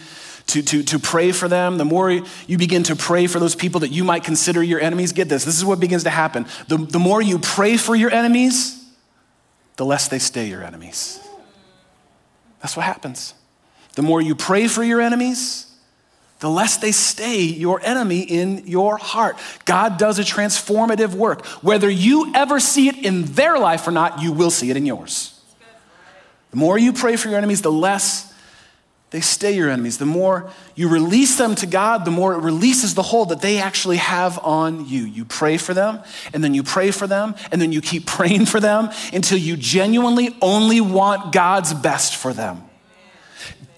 to, 0.48 0.62
to, 0.62 0.82
to 0.82 0.98
pray 0.98 1.32
for 1.32 1.48
them, 1.48 1.78
the 1.78 1.84
more 1.84 2.10
you 2.10 2.58
begin 2.58 2.82
to 2.84 2.96
pray 2.96 3.26
for 3.26 3.38
those 3.38 3.54
people 3.54 3.80
that 3.80 3.90
you 3.90 4.04
might 4.04 4.24
consider 4.24 4.62
your 4.62 4.80
enemies? 4.80 5.12
Get 5.12 5.28
this, 5.28 5.44
this 5.44 5.56
is 5.56 5.64
what 5.64 5.80
begins 5.80 6.04
to 6.04 6.10
happen. 6.10 6.46
The, 6.68 6.76
the 6.76 6.98
more 6.98 7.22
you 7.22 7.38
pray 7.38 7.76
for 7.76 7.94
your 7.94 8.10
enemies, 8.10 8.84
the 9.76 9.84
less 9.84 10.08
they 10.08 10.18
stay 10.18 10.48
your 10.48 10.62
enemies. 10.62 11.20
That's 12.60 12.76
what 12.76 12.84
happens. 12.84 13.34
The 13.94 14.02
more 14.02 14.20
you 14.20 14.34
pray 14.34 14.68
for 14.68 14.82
your 14.82 15.00
enemies, 15.00 15.70
the 16.40 16.50
less 16.50 16.76
they 16.76 16.92
stay 16.92 17.40
your 17.40 17.80
enemy 17.82 18.20
in 18.20 18.66
your 18.66 18.96
heart. 18.96 19.38
God 19.64 19.98
does 19.98 20.18
a 20.18 20.22
transformative 20.22 21.14
work. 21.14 21.46
Whether 21.62 21.88
you 21.88 22.32
ever 22.34 22.60
see 22.60 22.88
it 22.88 22.98
in 22.98 23.24
their 23.24 23.58
life 23.58 23.86
or 23.86 23.92
not, 23.92 24.20
you 24.20 24.32
will 24.32 24.50
see 24.50 24.70
it 24.70 24.76
in 24.76 24.84
yours. 24.84 25.33
The 26.54 26.60
more 26.60 26.78
you 26.78 26.92
pray 26.92 27.16
for 27.16 27.26
your 27.26 27.36
enemies, 27.36 27.62
the 27.62 27.72
less 27.72 28.32
they 29.10 29.20
stay 29.20 29.56
your 29.56 29.68
enemies. 29.70 29.98
The 29.98 30.06
more 30.06 30.52
you 30.76 30.88
release 30.88 31.36
them 31.36 31.56
to 31.56 31.66
God, 31.66 32.04
the 32.04 32.12
more 32.12 32.32
it 32.32 32.38
releases 32.38 32.94
the 32.94 33.02
hold 33.02 33.30
that 33.30 33.40
they 33.40 33.58
actually 33.58 33.96
have 33.96 34.38
on 34.38 34.86
you. 34.86 35.02
You 35.02 35.24
pray 35.24 35.56
for 35.56 35.74
them, 35.74 35.98
and 36.32 36.44
then 36.44 36.54
you 36.54 36.62
pray 36.62 36.92
for 36.92 37.08
them, 37.08 37.34
and 37.50 37.60
then 37.60 37.72
you 37.72 37.80
keep 37.80 38.06
praying 38.18 38.46
for 38.46 38.60
them 38.60 38.90
until 39.12 39.36
you 39.36 39.56
genuinely 39.56 40.36
only 40.40 40.80
want 40.80 41.32
God's 41.32 41.74
best 41.74 42.14
for 42.14 42.32
them. 42.32 42.62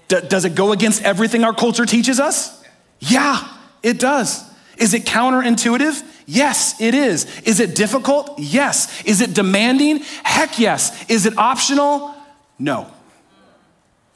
D- 0.08 0.20
does 0.28 0.44
it 0.44 0.54
go 0.54 0.72
against 0.72 1.02
everything 1.02 1.44
our 1.44 1.54
culture 1.54 1.86
teaches 1.86 2.20
us? 2.20 2.62
Yeah, 3.00 3.42
it 3.82 3.98
does. 3.98 4.44
Is 4.76 4.92
it 4.92 5.06
counterintuitive? 5.06 6.02
Yes, 6.26 6.78
it 6.78 6.94
is. 6.94 7.24
Is 7.40 7.60
it 7.60 7.74
difficult? 7.74 8.38
Yes. 8.38 9.02
Is 9.04 9.22
it 9.22 9.32
demanding? 9.32 10.00
Heck 10.24 10.58
yes. 10.58 11.08
Is 11.08 11.24
it 11.24 11.38
optional? 11.38 12.15
No. 12.58 12.90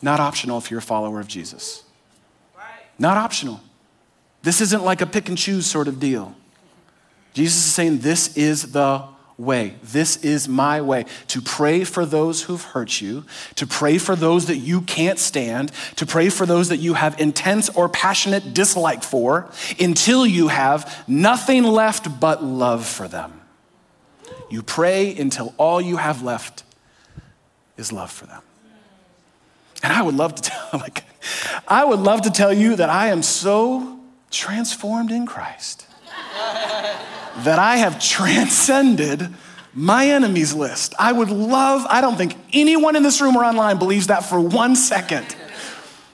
Not 0.02 0.20
optional 0.20 0.58
if 0.58 0.70
you're 0.70 0.78
a 0.78 0.82
follower 0.82 1.20
of 1.20 1.28
Jesus. 1.28 1.84
Not 2.98 3.16
optional. 3.16 3.60
This 4.42 4.60
isn't 4.60 4.84
like 4.84 5.00
a 5.00 5.06
pick 5.06 5.28
and 5.28 5.36
choose 5.36 5.66
sort 5.66 5.88
of 5.88 6.00
deal. 6.00 6.34
Jesus 7.34 7.58
is 7.66 7.72
saying, 7.72 7.98
This 7.98 8.36
is 8.36 8.72
the 8.72 9.04
way. 9.40 9.74
This 9.82 10.18
is 10.18 10.48
my 10.48 10.82
way 10.82 11.06
to 11.28 11.40
pray 11.40 11.84
for 11.84 12.04
those 12.04 12.42
who've 12.42 12.62
hurt 12.62 13.00
you, 13.00 13.24
to 13.56 13.66
pray 13.66 13.96
for 13.96 14.14
those 14.14 14.46
that 14.46 14.58
you 14.58 14.82
can't 14.82 15.18
stand, 15.18 15.72
to 15.96 16.04
pray 16.04 16.28
for 16.28 16.44
those 16.44 16.68
that 16.68 16.76
you 16.76 16.94
have 16.94 17.18
intense 17.18 17.70
or 17.70 17.88
passionate 17.88 18.52
dislike 18.52 19.02
for 19.02 19.50
until 19.78 20.26
you 20.26 20.48
have 20.48 21.04
nothing 21.08 21.64
left 21.64 22.20
but 22.20 22.44
love 22.44 22.86
for 22.86 23.08
them. 23.08 23.40
You 24.50 24.62
pray 24.62 25.16
until 25.16 25.54
all 25.56 25.80
you 25.80 25.96
have 25.96 26.22
left 26.22 26.64
is 27.80 27.92
love 27.92 28.10
for 28.10 28.26
them. 28.26 28.42
And 29.82 29.92
I 29.92 30.02
would 30.02 30.14
love 30.14 30.34
to 30.36 30.42
tell, 30.50 30.68
like, 30.74 31.04
I 31.66 31.84
would 31.84 32.00
love 32.00 32.22
to 32.22 32.30
tell 32.30 32.52
you 32.52 32.76
that 32.76 32.90
I 32.90 33.08
am 33.08 33.22
so 33.22 33.98
transformed 34.30 35.10
in 35.10 35.26
Christ 35.26 35.86
that 37.44 37.58
I 37.58 37.76
have 37.76 38.00
transcended 38.00 39.28
my 39.72 40.08
enemies 40.08 40.52
list. 40.52 40.94
I 40.98 41.12
would 41.12 41.30
love, 41.30 41.86
I 41.88 42.00
don't 42.00 42.16
think 42.16 42.34
anyone 42.52 42.96
in 42.96 43.02
this 43.02 43.20
room 43.20 43.36
or 43.36 43.44
online 43.44 43.78
believes 43.78 44.08
that 44.08 44.24
for 44.24 44.40
one 44.40 44.76
second 44.76 45.36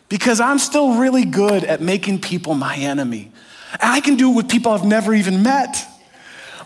because 0.08 0.40
I'm 0.40 0.58
still 0.58 0.98
really 0.98 1.24
good 1.24 1.64
at 1.64 1.80
making 1.80 2.20
people 2.20 2.54
my 2.54 2.76
enemy. 2.76 3.32
And 3.72 3.90
I 3.90 4.00
can 4.00 4.16
do 4.16 4.30
it 4.30 4.34
with 4.34 4.48
people 4.48 4.72
I've 4.72 4.84
never 4.84 5.14
even 5.14 5.42
met. 5.42 5.76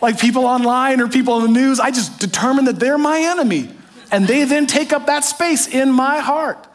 Like 0.02 0.18
people 0.18 0.46
online 0.46 1.00
or 1.00 1.08
people 1.08 1.44
in 1.44 1.52
the 1.52 1.60
news, 1.60 1.78
I 1.78 1.90
just 1.90 2.18
determine 2.18 2.64
that 2.66 2.78
they're 2.78 2.98
my 2.98 3.20
enemy 3.20 3.70
and 4.10 4.26
they 4.26 4.44
then 4.44 4.66
take 4.66 4.92
up 4.92 5.06
that 5.06 5.24
space 5.24 5.66
in 5.66 5.90
my 5.90 6.18
heart. 6.18 6.66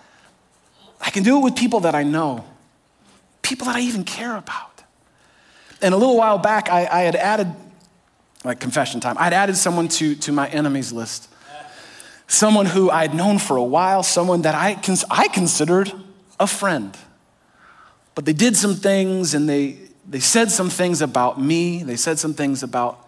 I 1.02 1.10
can 1.10 1.24
do 1.24 1.38
it 1.38 1.43
with 1.43 1.56
people 1.56 1.82
that 1.82 1.95
I 1.95 2.04
know, 2.04 2.45
people 3.41 3.67
that 3.67 3.76
I 3.76 3.82
even 3.82 4.04
care 4.04 4.36
about. 4.36 4.84
And 5.82 5.93
a 5.93 5.98
little 5.98 6.17
while 6.17 6.38
back, 6.38 6.69
I, 6.69 6.88
I 6.88 7.02
had 7.02 7.15
added, 7.15 7.54
like 8.43 8.60
confession 8.60 9.02
time, 9.02 9.17
I'd 9.19 9.34
added 9.34 9.58
someone 9.58 9.88
to, 9.89 10.15
to 10.15 10.32
my 10.32 10.48
enemies 10.48 10.91
list. 10.91 11.30
Someone 12.28 12.65
who 12.65 12.89
I'd 12.89 13.13
known 13.13 13.38
for 13.38 13.56
a 13.56 13.63
while, 13.63 14.02
someone 14.02 14.41
that 14.43 14.56
I, 14.56 14.76
cons- 14.76 15.06
I 15.12 15.28
considered 15.28 15.91
a 16.39 16.48
friend. 16.48 16.98
But 18.15 18.26
they 18.26 18.34
did 18.34 18.58
some 18.58 18.76
things 18.76 19.36
and 19.36 19.48
they, 19.48 19.78
they 20.10 20.19
said 20.19 20.50
some 20.50 20.69
things 20.69 21.02
about 21.02 21.39
me. 21.39 21.84
They 21.84 21.98
said 21.98 22.17
some 22.17 22.34
things 22.34 22.63
about 22.63 23.08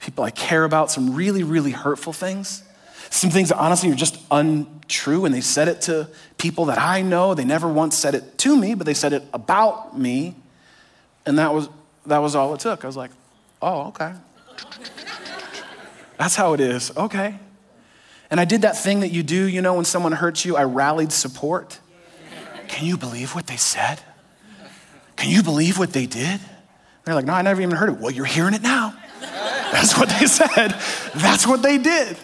people 0.00 0.24
I 0.24 0.30
care 0.30 0.64
about, 0.64 0.90
some 0.90 1.14
really, 1.14 1.44
really 1.44 1.70
hurtful 1.70 2.12
things. 2.12 2.64
Some 3.10 3.30
things 3.30 3.48
that 3.48 3.58
honestly 3.58 3.90
are 3.90 3.94
just 3.94 4.18
untrue, 4.30 5.24
and 5.24 5.34
they 5.34 5.40
said 5.40 5.68
it 5.68 5.82
to 5.82 6.08
people 6.36 6.66
that 6.66 6.78
I 6.78 7.02
know. 7.02 7.34
They 7.34 7.44
never 7.44 7.68
once 7.68 7.96
said 7.96 8.14
it 8.14 8.38
to 8.38 8.56
me, 8.56 8.74
but 8.74 8.86
they 8.86 8.94
said 8.94 9.12
it 9.12 9.24
about 9.32 9.98
me. 9.98 10.34
And 11.26 11.38
that 11.38 11.52
was, 11.52 11.68
that 12.06 12.18
was 12.18 12.34
all 12.34 12.54
it 12.54 12.60
took. 12.60 12.84
I 12.84 12.86
was 12.86 12.96
like, 12.96 13.10
oh, 13.62 13.88
okay. 13.88 14.12
That's 16.18 16.34
how 16.34 16.52
it 16.52 16.60
is. 16.60 16.94
Okay. 16.96 17.38
And 18.30 18.40
I 18.40 18.44
did 18.44 18.62
that 18.62 18.76
thing 18.76 19.00
that 19.00 19.08
you 19.08 19.22
do, 19.22 19.46
you 19.48 19.62
know, 19.62 19.74
when 19.74 19.84
someone 19.84 20.12
hurts 20.12 20.44
you, 20.44 20.56
I 20.56 20.64
rallied 20.64 21.12
support. 21.12 21.80
Can 22.66 22.86
you 22.86 22.98
believe 22.98 23.34
what 23.34 23.46
they 23.46 23.56
said? 23.56 24.00
Can 25.16 25.30
you 25.30 25.42
believe 25.42 25.78
what 25.78 25.92
they 25.92 26.06
did? 26.06 26.40
They're 27.04 27.14
like, 27.14 27.24
No, 27.24 27.32
I 27.32 27.42
never 27.42 27.62
even 27.62 27.74
heard 27.74 27.88
it. 27.88 27.98
Well, 27.98 28.10
you're 28.10 28.26
hearing 28.26 28.54
it 28.54 28.62
now. 28.62 28.94
That's 29.72 29.98
what 29.98 30.08
they 30.08 30.26
said. 30.26 30.74
That's 31.14 31.46
what 31.46 31.62
they 31.62 31.78
did. 31.78 32.16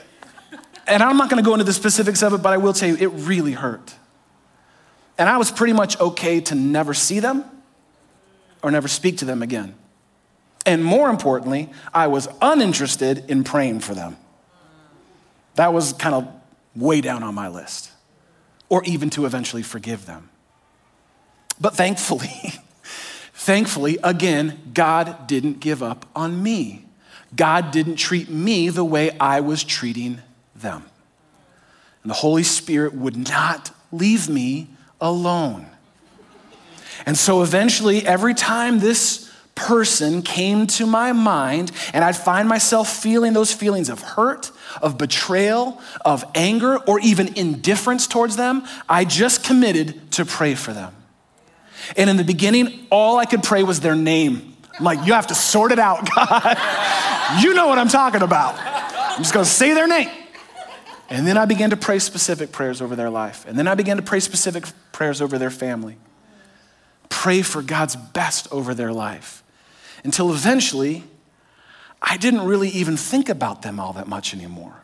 And 0.87 1.03
I'm 1.03 1.17
not 1.17 1.31
gonna 1.31 1.43
go 1.43 1.55
into 1.55 1.65
the 1.65 1.73
specifics 1.73 2.23
of 2.23 2.33
it, 2.35 2.39
but 2.39 2.53
I 2.53 2.59
will 2.59 2.73
tell 2.73 2.89
you, 2.89 2.97
it 2.97 3.09
really 3.09 3.53
hurt. 3.53 3.95
And 5.17 5.29
I 5.29 5.37
was 5.37 5.51
pretty 5.51 5.73
much 5.73 5.99
okay 6.01 6.41
to 6.43 6.55
never 6.55 6.93
see 6.93 7.21
them 7.21 7.45
or 8.63 8.71
never 8.71 8.89
speak 8.89 9.19
to 9.19 9.25
them 9.25 9.43
again. 9.43 9.75
And 10.67 10.85
more 10.85 11.11
importantly, 11.11 11.71
I 11.93 12.07
was 12.07 12.29
uninterested 12.41 13.25
in 13.29 13.45
praying 13.45 13.81
for 13.81 13.95
them. 13.95 14.17
That 15.57 15.73
was 15.73 15.93
kind 15.93 16.15
of 16.15 16.29
way 16.75 17.01
down 17.01 17.23
on 17.23 17.35
my 17.35 17.49
list, 17.49 17.93
or 18.69 18.83
even 18.85 19.11
to 19.11 19.27
eventually 19.27 19.63
forgive 19.63 20.07
them. 20.07 20.31
But 21.61 21.75
thankfully, 21.75 22.55
thankfully, 23.35 23.99
again, 24.03 24.71
God 24.73 25.27
didn't 25.27 25.61
give 25.61 25.83
up 25.83 26.07
on 26.17 26.43
me. 26.43 26.87
God 27.37 27.71
didn't 27.71 27.97
treat 27.97 28.29
me 28.29 28.69
the 28.69 28.85
way 28.85 29.17
I 29.19 29.41
was 29.41 29.63
treating 29.63 30.21
them. 30.65 30.85
And 32.03 32.11
the 32.11 32.17
Holy 32.17 32.43
Spirit 32.43 32.95
would 32.95 33.17
not 33.17 33.71
leave 33.93 34.29
me 34.29 34.69
alone. 35.01 35.67
And 37.07 37.17
so 37.17 37.43
eventually, 37.43 38.05
every 38.07 38.35
time 38.35 38.81
this 38.81 39.31
person 39.55 40.23
came 40.23 40.67
to 40.67 40.87
my 40.87 41.13
mind, 41.13 41.71
and 41.93 42.05
I'd 42.05 42.17
find 42.17 42.49
myself 42.49 42.89
feeling 42.89 43.33
those 43.33 43.53
feelings 43.53 43.89
of 43.89 44.01
hurt, 44.01 44.51
of 44.83 44.99
betrayal, 44.99 45.81
of 46.05 46.25
anger, 46.35 46.79
or 46.79 46.99
even 47.01 47.37
indifference 47.37 48.07
towards 48.07 48.37
them, 48.37 48.65
I 48.89 49.05
just 49.05 49.45
committed 49.45 50.11
to 50.13 50.25
pray 50.25 50.55
for 50.55 50.73
them. 50.73 50.95
And 51.97 52.11
in 52.11 52.17
the 52.17 52.25
beginning, 52.25 52.87
all 52.91 53.19
I 53.19 53.27
could 53.27 53.43
pray 53.43 53.63
was 53.63 53.81
their 53.81 53.95
name. 53.95 54.57
I'm 54.79 54.85
like, 54.85 55.07
you 55.07 55.13
have 55.13 55.29
to 55.29 55.35
sort 55.35 55.71
it 55.71 55.79
out, 55.79 56.09
God. 56.17 57.43
you 57.43 57.55
know 57.55 57.69
what 57.69 57.79
I'm 57.79 57.89
talking 57.89 58.23
about. 58.23 58.57
I'm 58.59 59.23
just 59.23 59.33
gonna 59.33 59.45
say 59.45 59.75
their 59.75 59.87
name. 59.87 60.09
And 61.15 61.29
then 61.29 61.39
I 61.39 61.45
began 61.45 61.71
to 61.71 61.77
pray 61.77 62.01
specific 62.01 62.51
prayers 62.51 62.83
over 62.83 62.97
their 62.97 63.09
life. 63.09 63.47
And 63.47 63.57
then 63.57 63.69
I 63.69 63.77
began 63.77 63.99
to 63.99 64.03
pray 64.03 64.19
specific 64.19 64.65
prayers 64.91 65.23
over 65.23 65.39
their 65.39 65.49
family. 65.49 65.97
Pray 67.09 67.41
for 67.41 67.63
God's 67.63 67.95
best 67.95 68.49
over 68.51 68.75
their 68.75 68.93
life. 68.93 69.45
Until 70.03 70.33
eventually, 70.33 71.05
I 72.03 72.17
didn't 72.17 72.45
really 72.45 72.69
even 72.71 72.97
think 72.97 73.29
about 73.29 73.63
them 73.63 73.79
all 73.79 73.93
that 73.93 74.09
much 74.09 74.35
anymore. 74.35 74.75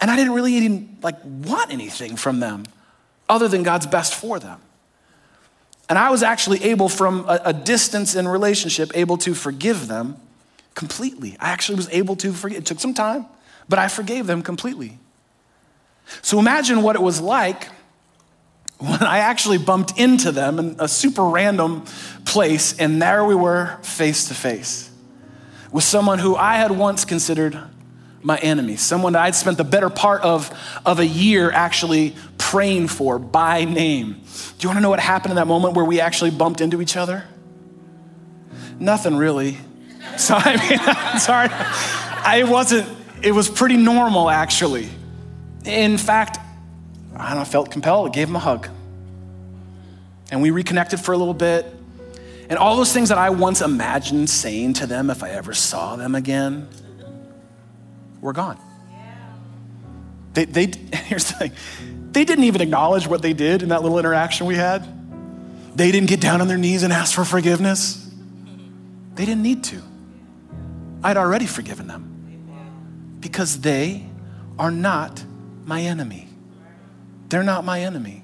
And 0.00 0.12
I 0.12 0.16
didn't 0.16 0.32
really 0.32 0.52
even 0.52 0.96
like 1.02 1.16
want 1.24 1.72
anything 1.72 2.14
from 2.14 2.38
them 2.38 2.62
other 3.28 3.48
than 3.48 3.64
God's 3.64 3.88
best 3.88 4.14
for 4.14 4.38
them. 4.38 4.60
And 5.88 5.98
I 5.98 6.10
was 6.10 6.22
actually 6.22 6.62
able, 6.62 6.88
from 6.88 7.24
a, 7.28 7.40
a 7.46 7.52
distance 7.52 8.14
in 8.14 8.28
relationship, 8.28 8.92
able 8.94 9.18
to 9.18 9.34
forgive 9.34 9.88
them 9.88 10.18
completely. 10.76 11.36
I 11.40 11.50
actually 11.50 11.74
was 11.74 11.88
able 11.90 12.14
to 12.14 12.32
forgive. 12.32 12.58
It 12.58 12.66
took 12.66 12.78
some 12.78 12.94
time, 12.94 13.26
but 13.68 13.80
I 13.80 13.88
forgave 13.88 14.28
them 14.28 14.42
completely. 14.42 15.00
So 16.22 16.38
imagine 16.38 16.82
what 16.82 16.96
it 16.96 17.02
was 17.02 17.20
like 17.20 17.68
when 18.78 19.02
I 19.02 19.18
actually 19.18 19.58
bumped 19.58 19.98
into 19.98 20.32
them 20.32 20.58
in 20.58 20.76
a 20.78 20.88
super 20.88 21.24
random 21.24 21.84
place, 22.24 22.78
and 22.78 23.00
there 23.00 23.24
we 23.24 23.34
were 23.34 23.78
face 23.82 24.28
to 24.28 24.34
face 24.34 24.90
with 25.72 25.84
someone 25.84 26.18
who 26.18 26.36
I 26.36 26.56
had 26.56 26.70
once 26.70 27.04
considered 27.04 27.58
my 28.22 28.38
enemy, 28.38 28.76
someone 28.76 29.12
that 29.12 29.22
I'd 29.22 29.34
spent 29.34 29.56
the 29.56 29.64
better 29.64 29.88
part 29.88 30.22
of, 30.22 30.50
of 30.84 30.98
a 30.98 31.06
year 31.06 31.50
actually 31.50 32.16
praying 32.38 32.88
for 32.88 33.18
by 33.18 33.64
name. 33.64 34.12
Do 34.12 34.62
you 34.64 34.68
want 34.68 34.78
to 34.78 34.80
know 34.80 34.90
what 34.90 35.00
happened 35.00 35.32
in 35.32 35.36
that 35.36 35.46
moment 35.46 35.74
where 35.74 35.84
we 35.84 36.00
actually 36.00 36.30
bumped 36.30 36.60
into 36.60 36.80
each 36.80 36.96
other? 36.96 37.24
Nothing 38.78 39.16
really. 39.16 39.58
So, 40.18 40.34
I 40.34 40.56
mean, 40.56 40.78
sorry. 41.18 41.48
I 41.50 42.44
wasn't, 42.48 42.88
it 43.22 43.32
was 43.32 43.50
pretty 43.50 43.76
normal 43.76 44.30
actually. 44.30 44.88
In 45.66 45.98
fact, 45.98 46.38
I 47.16 47.44
felt 47.44 47.70
compelled, 47.70 48.08
I 48.08 48.12
gave 48.12 48.28
him 48.28 48.36
a 48.36 48.40
hug. 48.40 48.68
And 50.30 50.42
we 50.42 50.50
reconnected 50.50 51.00
for 51.00 51.12
a 51.12 51.16
little 51.16 51.34
bit. 51.34 51.66
And 52.48 52.58
all 52.58 52.76
those 52.76 52.92
things 52.92 53.08
that 53.08 53.18
I 53.18 53.30
once 53.30 53.60
imagined 53.60 54.30
saying 54.30 54.74
to 54.74 54.86
them 54.86 55.10
if 55.10 55.22
I 55.22 55.30
ever 55.30 55.52
saw 55.52 55.96
them 55.96 56.14
again 56.14 56.68
were 58.20 58.32
gone. 58.32 58.58
They, 60.34 60.44
they, 60.44 60.66
here's 60.92 61.24
the 61.24 61.34
thing 61.34 61.52
they 62.12 62.24
didn't 62.24 62.44
even 62.44 62.60
acknowledge 62.60 63.06
what 63.06 63.20
they 63.20 63.34
did 63.34 63.62
in 63.62 63.68
that 63.70 63.82
little 63.82 63.98
interaction 63.98 64.46
we 64.46 64.54
had. 64.54 64.86
They 65.76 65.92
didn't 65.92 66.08
get 66.08 66.20
down 66.20 66.40
on 66.40 66.48
their 66.48 66.56
knees 66.56 66.82
and 66.82 66.92
ask 66.92 67.14
for 67.14 67.24
forgiveness. 67.24 68.10
They 69.14 69.26
didn't 69.26 69.42
need 69.42 69.64
to. 69.64 69.82
I'd 71.02 71.18
already 71.18 71.46
forgiven 71.46 71.86
them 71.88 73.18
because 73.20 73.60
they 73.60 74.06
are 74.58 74.70
not 74.70 75.22
my 75.66 75.82
enemy. 75.82 76.28
They're 77.28 77.42
not 77.42 77.64
my 77.64 77.82
enemy. 77.82 78.22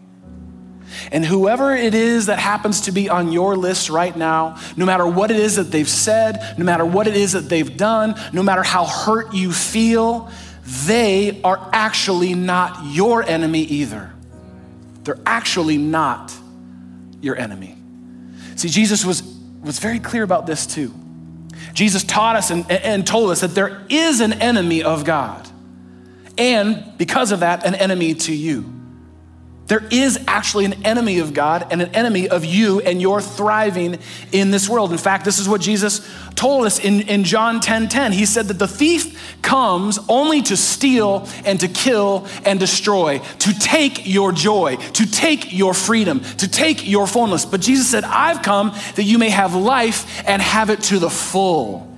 And 1.11 1.25
whoever 1.25 1.75
it 1.75 1.95
is 1.95 2.27
that 2.27 2.39
happens 2.39 2.83
to 2.83 2.93
be 2.93 3.09
on 3.09 3.33
your 3.33 3.57
list 3.57 3.91
right 3.91 4.15
now, 4.17 4.59
no 4.77 4.87
matter 4.87 5.07
what 5.07 5.31
it 5.31 5.39
is 5.39 5.57
that 5.57 5.71
they've 5.71 5.89
said, 5.89 6.55
no 6.59 6.65
matter 6.65 6.85
what 6.85 7.07
it 7.07 7.17
is 7.17 7.33
that 7.33 7.49
they've 7.49 7.77
done, 7.77 8.15
no 8.33 8.43
matter 8.43 8.63
how 8.63 8.85
hurt 8.85 9.35
you 9.35 9.53
feel, 9.53 10.31
they 10.87 11.41
are 11.43 11.71
actually 11.73 12.35
not 12.35 12.85
your 12.87 13.23
enemy 13.23 13.63
either. 13.63 14.13
They're 15.05 15.21
actually 15.27 15.79
not 15.79 16.33
your 17.21 17.37
enemy. 17.37 17.77
See, 18.57 18.69
Jesus 18.69 19.05
was, 19.05 19.23
was 19.63 19.79
very 19.79 19.99
clear 19.99 20.23
about 20.23 20.47
this 20.47 20.67
too. 20.67 20.95
Jesus 21.73 22.05
taught 22.05 22.37
us 22.37 22.51
and, 22.51 22.71
and 22.71 23.07
told 23.07 23.31
us 23.31 23.41
that 23.41 23.55
there 23.55 23.83
is 23.89 24.21
an 24.21 24.35
enemy 24.35 24.83
of 24.83 25.05
God, 25.05 25.49
and 26.39 26.97
because 26.99 27.33
of 27.33 27.41
that, 27.41 27.67
an 27.67 27.75
enemy 27.75 28.15
to 28.15 28.35
you. 28.35 28.83
There 29.67 29.87
is 29.91 30.23
actually 30.27 30.65
an 30.65 30.85
enemy 30.85 31.21
of 31.21 31.33
God 31.33 31.69
and 31.71 31.81
an 31.81 31.95
enemy 31.95 32.29
of 32.29 32.45
you 32.45 32.81
and 32.81 33.01
your 33.01 33.21
thriving 33.21 33.99
in 34.33 34.51
this 34.51 34.69
world. 34.69 34.93
In 34.93 34.99
fact, 34.99 35.25
this 35.25 35.39
is 35.39 35.49
what 35.49 35.61
Jesus 35.61 36.07
told 36.35 36.67
us 36.67 36.79
in, 36.79 37.03
in 37.03 37.25
John 37.25 37.61
10 37.61 37.89
10. 37.89 38.13
He 38.13 38.27
said 38.27 38.49
that 38.49 38.59
the 38.59 38.69
thief 38.69 39.39
comes 39.41 39.99
only 40.09 40.43
to 40.43 40.57
steal 40.57 41.29
and 41.45 41.61
to 41.61 41.69
kill 41.69 42.27
and 42.45 42.59
destroy, 42.59 43.21
to 43.39 43.59
take 43.59 44.07
your 44.07 44.33
joy, 44.33 44.77
to 44.77 45.11
take 45.11 45.57
your 45.57 45.75
freedom, 45.75 46.21
to 46.21 46.49
take 46.49 46.87
your 46.87 47.07
fullness. 47.07 47.47
But 47.47 47.61
Jesus 47.61 47.89
said, 47.89 48.05
I've 48.05 48.43
come 48.43 48.75
that 48.97 49.05
you 49.05 49.17
may 49.17 49.31
have 49.31 49.55
life 49.55 50.23
and 50.29 50.43
have 50.43 50.71
it 50.71 50.83
to 50.85 50.99
the 50.99 51.11
full. 51.11 51.92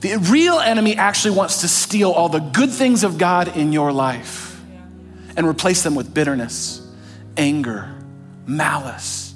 The 0.00 0.16
real 0.16 0.60
enemy 0.60 0.96
actually 0.96 1.36
wants 1.36 1.62
to 1.62 1.68
steal 1.68 2.12
all 2.12 2.28
the 2.28 2.38
good 2.38 2.70
things 2.70 3.02
of 3.02 3.18
God 3.18 3.56
in 3.56 3.72
your 3.72 3.92
life 3.92 4.60
and 5.36 5.46
replace 5.46 5.82
them 5.82 5.94
with 5.94 6.12
bitterness 6.12 6.84
anger, 7.36 7.94
malice. 8.46 9.34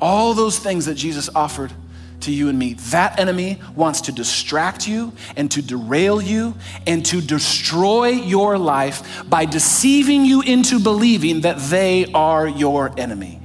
All 0.00 0.32
those 0.32 0.58
things 0.58 0.86
that 0.86 0.94
Jesus 0.94 1.28
offered 1.34 1.72
to 2.20 2.32
you 2.32 2.48
and 2.48 2.58
me. 2.58 2.74
That 2.90 3.18
enemy 3.18 3.58
wants 3.76 4.02
to 4.02 4.12
distract 4.12 4.88
you 4.88 5.12
and 5.36 5.50
to 5.50 5.62
derail 5.62 6.20
you 6.20 6.54
and 6.86 7.04
to 7.06 7.20
destroy 7.20 8.08
your 8.08 8.58
life 8.58 9.28
by 9.28 9.44
deceiving 9.44 10.24
you 10.24 10.40
into 10.42 10.78
believing 10.80 11.42
that 11.42 11.58
they 11.58 12.06
are 12.12 12.46
your 12.46 12.92
enemy. 12.98 13.40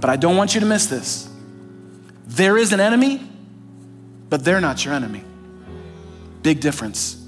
But 0.00 0.10
I 0.10 0.16
don't 0.16 0.36
want 0.36 0.54
you 0.54 0.60
to 0.60 0.66
miss 0.66 0.86
this. 0.86 1.28
There 2.26 2.56
is 2.56 2.72
an 2.72 2.80
enemy, 2.80 3.20
but 4.32 4.46
they're 4.46 4.62
not 4.62 4.82
your 4.82 4.94
enemy. 4.94 5.22
Big 6.42 6.58
difference. 6.58 7.22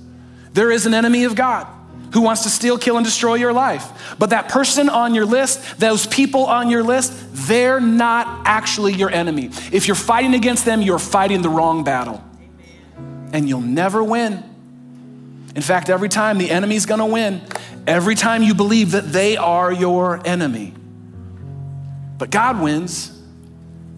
There 0.54 0.70
is 0.70 0.86
an 0.86 0.94
enemy 0.94 1.24
of 1.24 1.34
God 1.34 1.66
who 2.14 2.22
wants 2.22 2.44
to 2.44 2.48
steal, 2.48 2.78
kill, 2.78 2.96
and 2.96 3.04
destroy 3.04 3.34
your 3.34 3.52
life. 3.52 4.16
But 4.18 4.30
that 4.30 4.48
person 4.48 4.88
on 4.88 5.14
your 5.14 5.26
list, 5.26 5.78
those 5.78 6.06
people 6.06 6.46
on 6.46 6.70
your 6.70 6.82
list, 6.82 7.12
they're 7.46 7.78
not 7.78 8.46
actually 8.46 8.94
your 8.94 9.10
enemy. 9.10 9.50
If 9.70 9.86
you're 9.86 9.94
fighting 9.94 10.32
against 10.32 10.64
them, 10.64 10.80
you're 10.80 10.98
fighting 10.98 11.42
the 11.42 11.50
wrong 11.50 11.84
battle. 11.84 12.24
And 13.34 13.46
you'll 13.50 13.60
never 13.60 14.02
win. 14.02 14.42
In 15.54 15.60
fact, 15.60 15.90
every 15.90 16.08
time 16.08 16.38
the 16.38 16.50
enemy's 16.50 16.86
gonna 16.86 17.04
win, 17.04 17.42
every 17.86 18.14
time 18.14 18.42
you 18.42 18.54
believe 18.54 18.92
that 18.92 19.12
they 19.12 19.36
are 19.36 19.70
your 19.70 20.26
enemy. 20.26 20.72
But 22.16 22.30
God 22.30 22.62
wins, 22.62 23.12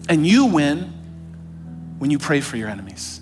and 0.09 0.27
you 0.27 0.47
win 0.47 0.96
when 1.97 2.11
you 2.11 2.19
pray 2.19 2.41
for 2.41 2.57
your 2.57 2.69
enemies, 2.69 3.21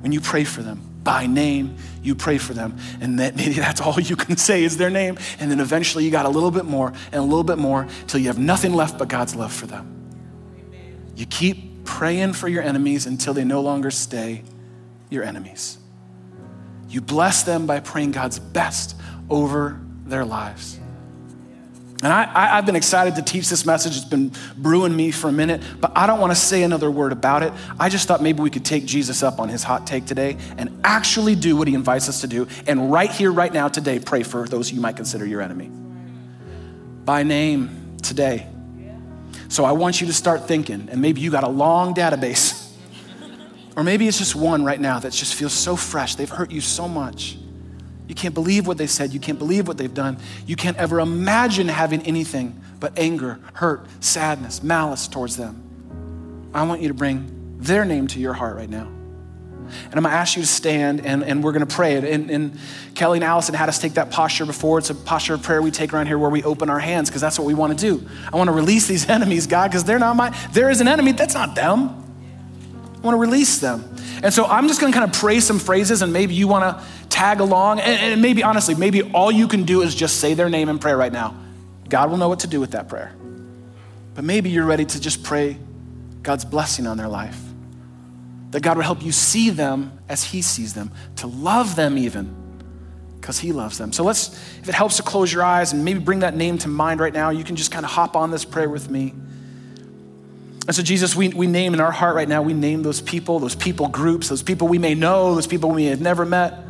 when 0.00 0.12
you 0.12 0.20
pray 0.20 0.44
for 0.44 0.62
them 0.62 0.90
by 1.02 1.26
name, 1.26 1.76
you 2.02 2.14
pray 2.14 2.38
for 2.38 2.54
them. 2.54 2.76
And 3.00 3.18
that 3.20 3.36
maybe 3.36 3.54
that's 3.54 3.80
all 3.80 3.98
you 4.00 4.16
can 4.16 4.36
say 4.36 4.64
is 4.64 4.76
their 4.76 4.90
name. 4.90 5.18
And 5.38 5.50
then 5.50 5.60
eventually 5.60 6.04
you 6.04 6.10
got 6.10 6.26
a 6.26 6.28
little 6.28 6.50
bit 6.50 6.64
more 6.64 6.92
and 7.12 7.14
a 7.14 7.22
little 7.22 7.44
bit 7.44 7.58
more 7.58 7.86
till 8.06 8.20
you 8.20 8.28
have 8.28 8.38
nothing 8.38 8.74
left 8.74 8.98
but 8.98 9.08
God's 9.08 9.34
love 9.34 9.52
for 9.52 9.66
them. 9.66 9.96
You 11.16 11.26
keep 11.26 11.84
praying 11.84 12.32
for 12.32 12.48
your 12.48 12.62
enemies 12.62 13.06
until 13.06 13.34
they 13.34 13.44
no 13.44 13.60
longer 13.60 13.90
stay 13.90 14.42
your 15.10 15.24
enemies. 15.24 15.78
You 16.88 17.00
bless 17.00 17.42
them 17.42 17.66
by 17.66 17.80
praying 17.80 18.12
God's 18.12 18.38
best 18.38 18.96
over 19.28 19.80
their 20.06 20.24
lives. 20.24 20.79
And 22.02 22.10
I, 22.10 22.56
have 22.56 22.64
been 22.64 22.76
excited 22.76 23.16
to 23.16 23.22
teach 23.22 23.50
this 23.50 23.66
message. 23.66 23.94
It's 23.94 24.06
been 24.06 24.32
brewing 24.56 24.96
me 24.96 25.10
for 25.10 25.28
a 25.28 25.32
minute, 25.32 25.60
but 25.80 25.92
I 25.94 26.06
don't 26.06 26.18
want 26.18 26.30
to 26.30 26.36
say 26.36 26.62
another 26.62 26.90
word 26.90 27.12
about 27.12 27.42
it. 27.42 27.52
I 27.78 27.90
just 27.90 28.08
thought 28.08 28.22
maybe 28.22 28.40
we 28.40 28.48
could 28.48 28.64
take 28.64 28.86
Jesus 28.86 29.22
up 29.22 29.38
on 29.38 29.50
his 29.50 29.62
hot 29.62 29.86
take 29.86 30.06
today 30.06 30.38
and 30.56 30.80
actually 30.82 31.34
do 31.34 31.56
what 31.56 31.68
he 31.68 31.74
invites 31.74 32.08
us 32.08 32.22
to 32.22 32.26
do. 32.26 32.48
And 32.66 32.90
right 32.90 33.10
here, 33.10 33.30
right 33.30 33.52
now, 33.52 33.68
today, 33.68 33.98
pray 33.98 34.22
for 34.22 34.48
those 34.48 34.72
you 34.72 34.80
might 34.80 34.96
consider 34.96 35.26
your 35.26 35.42
enemy. 35.42 35.70
By 37.04 37.22
name 37.22 37.98
today. 38.02 38.46
So 39.48 39.66
I 39.66 39.72
want 39.72 40.00
you 40.00 40.06
to 40.06 40.14
start 40.14 40.48
thinking, 40.48 40.88
and 40.90 41.02
maybe 41.02 41.20
you 41.20 41.30
got 41.30 41.44
a 41.44 41.48
long 41.48 41.94
database, 41.94 42.72
or 43.76 43.84
maybe 43.84 44.08
it's 44.08 44.16
just 44.16 44.34
one 44.34 44.64
right 44.64 44.80
now 44.80 45.00
that 45.00 45.12
just 45.12 45.34
feels 45.34 45.52
so 45.52 45.76
fresh. 45.76 46.14
They've 46.14 46.30
hurt 46.30 46.50
you 46.50 46.62
so 46.62 46.88
much. 46.88 47.36
You 48.10 48.16
can't 48.16 48.34
believe 48.34 48.66
what 48.66 48.76
they 48.76 48.88
said. 48.88 49.14
You 49.14 49.20
can't 49.20 49.38
believe 49.38 49.68
what 49.68 49.78
they've 49.78 49.94
done. 49.94 50.18
You 50.44 50.56
can't 50.56 50.76
ever 50.78 50.98
imagine 50.98 51.68
having 51.68 52.02
anything 52.02 52.60
but 52.80 52.98
anger, 52.98 53.38
hurt, 53.54 53.86
sadness, 54.00 54.64
malice 54.64 55.06
towards 55.06 55.36
them. 55.36 56.50
I 56.52 56.64
want 56.64 56.82
you 56.82 56.88
to 56.88 56.94
bring 56.94 57.56
their 57.60 57.84
name 57.84 58.08
to 58.08 58.18
your 58.18 58.32
heart 58.32 58.56
right 58.56 58.68
now. 58.68 58.88
And 58.88 59.94
I'm 59.94 60.02
gonna 60.02 60.08
ask 60.08 60.34
you 60.34 60.42
to 60.42 60.48
stand 60.48 61.06
and, 61.06 61.22
and 61.22 61.44
we're 61.44 61.52
gonna 61.52 61.66
pray. 61.66 61.94
And, 61.98 62.32
and 62.32 62.58
Kelly 62.96 63.18
and 63.18 63.24
Allison 63.24 63.54
had 63.54 63.68
us 63.68 63.78
take 63.78 63.94
that 63.94 64.10
posture 64.10 64.44
before. 64.44 64.78
It's 64.80 64.90
a 64.90 64.96
posture 64.96 65.34
of 65.34 65.44
prayer 65.44 65.62
we 65.62 65.70
take 65.70 65.94
around 65.94 66.08
here 66.08 66.18
where 66.18 66.30
we 66.30 66.42
open 66.42 66.68
our 66.68 66.80
hands 66.80 67.08
because 67.10 67.20
that's 67.20 67.38
what 67.38 67.46
we 67.46 67.54
wanna 67.54 67.76
do. 67.76 68.04
I 68.32 68.36
wanna 68.36 68.50
release 68.50 68.88
these 68.88 69.08
enemies, 69.08 69.46
God, 69.46 69.70
because 69.70 69.84
they're 69.84 70.00
not 70.00 70.16
my, 70.16 70.30
there 70.52 70.68
is 70.68 70.80
an 70.80 70.88
enemy, 70.88 71.12
that's 71.12 71.34
not 71.34 71.54
them. 71.54 71.90
I 72.96 72.98
wanna 73.02 73.18
release 73.18 73.60
them. 73.60 73.89
And 74.22 74.32
so 74.34 74.44
I'm 74.44 74.68
just 74.68 74.80
gonna 74.80 74.92
kind 74.92 75.04
of 75.04 75.18
pray 75.18 75.40
some 75.40 75.58
phrases 75.58 76.02
and 76.02 76.12
maybe 76.12 76.34
you 76.34 76.48
wanna 76.48 76.84
tag 77.08 77.40
along. 77.40 77.80
And, 77.80 78.12
and 78.12 78.22
maybe, 78.22 78.42
honestly, 78.42 78.74
maybe 78.74 79.02
all 79.02 79.30
you 79.30 79.48
can 79.48 79.64
do 79.64 79.82
is 79.82 79.94
just 79.94 80.18
say 80.18 80.34
their 80.34 80.48
name 80.48 80.68
in 80.68 80.78
prayer 80.78 80.96
right 80.96 81.12
now. 81.12 81.34
God 81.88 82.10
will 82.10 82.16
know 82.16 82.28
what 82.28 82.40
to 82.40 82.46
do 82.46 82.60
with 82.60 82.72
that 82.72 82.88
prayer. 82.88 83.12
But 84.14 84.24
maybe 84.24 84.50
you're 84.50 84.66
ready 84.66 84.84
to 84.84 85.00
just 85.00 85.22
pray 85.22 85.58
God's 86.22 86.44
blessing 86.44 86.86
on 86.86 86.96
their 86.96 87.08
life. 87.08 87.38
That 88.50 88.62
God 88.62 88.76
would 88.76 88.84
help 88.84 89.02
you 89.02 89.12
see 89.12 89.50
them 89.50 89.98
as 90.08 90.24
He 90.24 90.42
sees 90.42 90.74
them, 90.74 90.90
to 91.16 91.26
love 91.26 91.76
them 91.76 91.96
even 91.96 92.34
because 93.20 93.38
He 93.38 93.52
loves 93.52 93.78
them. 93.78 93.92
So 93.92 94.02
let's, 94.02 94.28
if 94.60 94.68
it 94.68 94.74
helps 94.74 94.96
to 94.96 95.02
close 95.02 95.32
your 95.32 95.42
eyes 95.42 95.72
and 95.72 95.84
maybe 95.84 96.00
bring 96.00 96.20
that 96.20 96.34
name 96.34 96.58
to 96.58 96.68
mind 96.68 97.00
right 97.00 97.12
now, 97.12 97.30
you 97.30 97.44
can 97.44 97.56
just 97.56 97.70
kind 97.70 97.84
of 97.84 97.90
hop 97.90 98.16
on 98.16 98.30
this 98.30 98.44
prayer 98.44 98.68
with 98.68 98.90
me. 98.90 99.14
And 100.70 100.74
so, 100.76 100.84
Jesus, 100.84 101.16
we, 101.16 101.30
we 101.30 101.48
name 101.48 101.74
in 101.74 101.80
our 101.80 101.90
heart 101.90 102.14
right 102.14 102.28
now, 102.28 102.42
we 102.42 102.54
name 102.54 102.84
those 102.84 103.00
people, 103.00 103.40
those 103.40 103.56
people 103.56 103.88
groups, 103.88 104.28
those 104.28 104.44
people 104.44 104.68
we 104.68 104.78
may 104.78 104.94
know, 104.94 105.34
those 105.34 105.48
people 105.48 105.70
we 105.70 105.82
may 105.82 105.88
have 105.88 106.00
never 106.00 106.24
met 106.24 106.60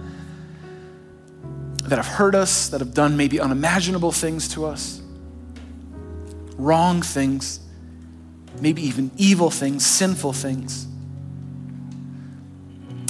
that 1.85 1.97
have 1.97 2.07
hurt 2.07 2.35
us, 2.35 2.71
that 2.71 2.81
have 2.81 2.95
done 2.95 3.19
maybe 3.19 3.39
unimaginable 3.39 4.11
things 4.11 4.49
to 4.55 4.65
us, 4.65 5.03
wrong 6.57 7.03
things, 7.03 7.61
maybe 8.63 8.81
even 8.81 9.11
evil 9.19 9.51
things, 9.51 9.85
sinful 9.85 10.33
things. 10.33 10.85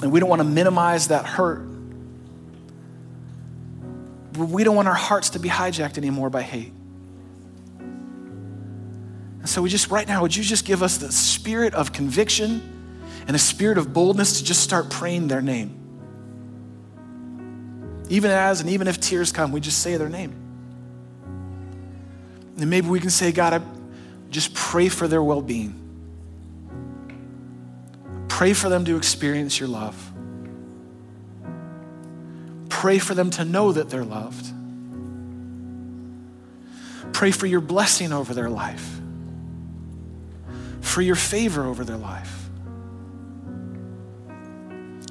And 0.03 0.11
we 0.11 0.18
don't 0.18 0.29
want 0.29 0.40
to 0.40 0.48
minimize 0.48 1.07
that 1.07 1.24
hurt. 1.24 1.68
We 4.37 4.64
don't 4.64 4.74
want 4.74 4.88
our 4.88 4.94
hearts 4.94 5.31
to 5.31 5.38
be 5.38 5.48
hijacked 5.48 5.98
anymore 5.98 6.31
by 6.31 6.42
hate. 6.42 6.72
And 9.40 9.48
so 9.48 9.62
we 9.62 9.70
just, 9.70 9.90
right 9.90 10.07
now, 10.07 10.22
would 10.22 10.37
you 10.37 10.42
just 10.42 10.64
give 10.64 10.83
us 10.83 10.98
the 10.98 11.11
spirit 11.11 11.74
of 11.74 11.92
conviction 11.92 12.62
and 13.26 13.35
a 13.35 13.38
spirit 13.38 13.79
of 13.79 13.92
boldness 13.92 14.38
to 14.38 14.44
just 14.44 14.62
start 14.62 14.90
praying 14.90 15.29
their 15.29 15.42
name? 15.42 15.76
Even 18.09 18.31
as 18.31 18.61
and 18.61 18.70
even 18.70 18.88
if 18.88 19.00
tears 19.00 19.33
come, 19.33 19.53
we 19.53 19.61
just 19.61 19.81
say 19.81 19.96
their 19.96 20.09
name. 20.09 20.35
And 22.57 22.68
maybe 22.68 22.88
we 22.88 23.00
can 23.00 23.11
say, 23.11 23.33
God, 23.33 23.55
I 23.55 23.61
just 24.31 24.53
pray 24.53 24.88
for 24.88 25.09
their 25.09 25.22
well 25.22 25.40
being. 25.40 25.76
Pray 28.29 28.53
for 28.53 28.68
them 28.68 28.85
to 28.85 28.96
experience 28.96 29.59
your 29.59 29.68
love. 29.68 30.12
Pray 32.68 32.98
for 32.98 33.14
them 33.14 33.31
to 33.31 33.44
know 33.44 33.72
that 33.72 33.90
they're 33.90 34.05
loved. 34.05 34.53
Pray 37.12 37.31
for 37.31 37.46
your 37.46 37.61
blessing 37.61 38.12
over 38.12 38.33
their 38.33 38.48
life, 38.48 38.99
for 40.90 41.03
your 41.03 41.14
favor 41.14 41.64
over 41.64 41.85
their 41.85 41.96
life. 41.96 42.48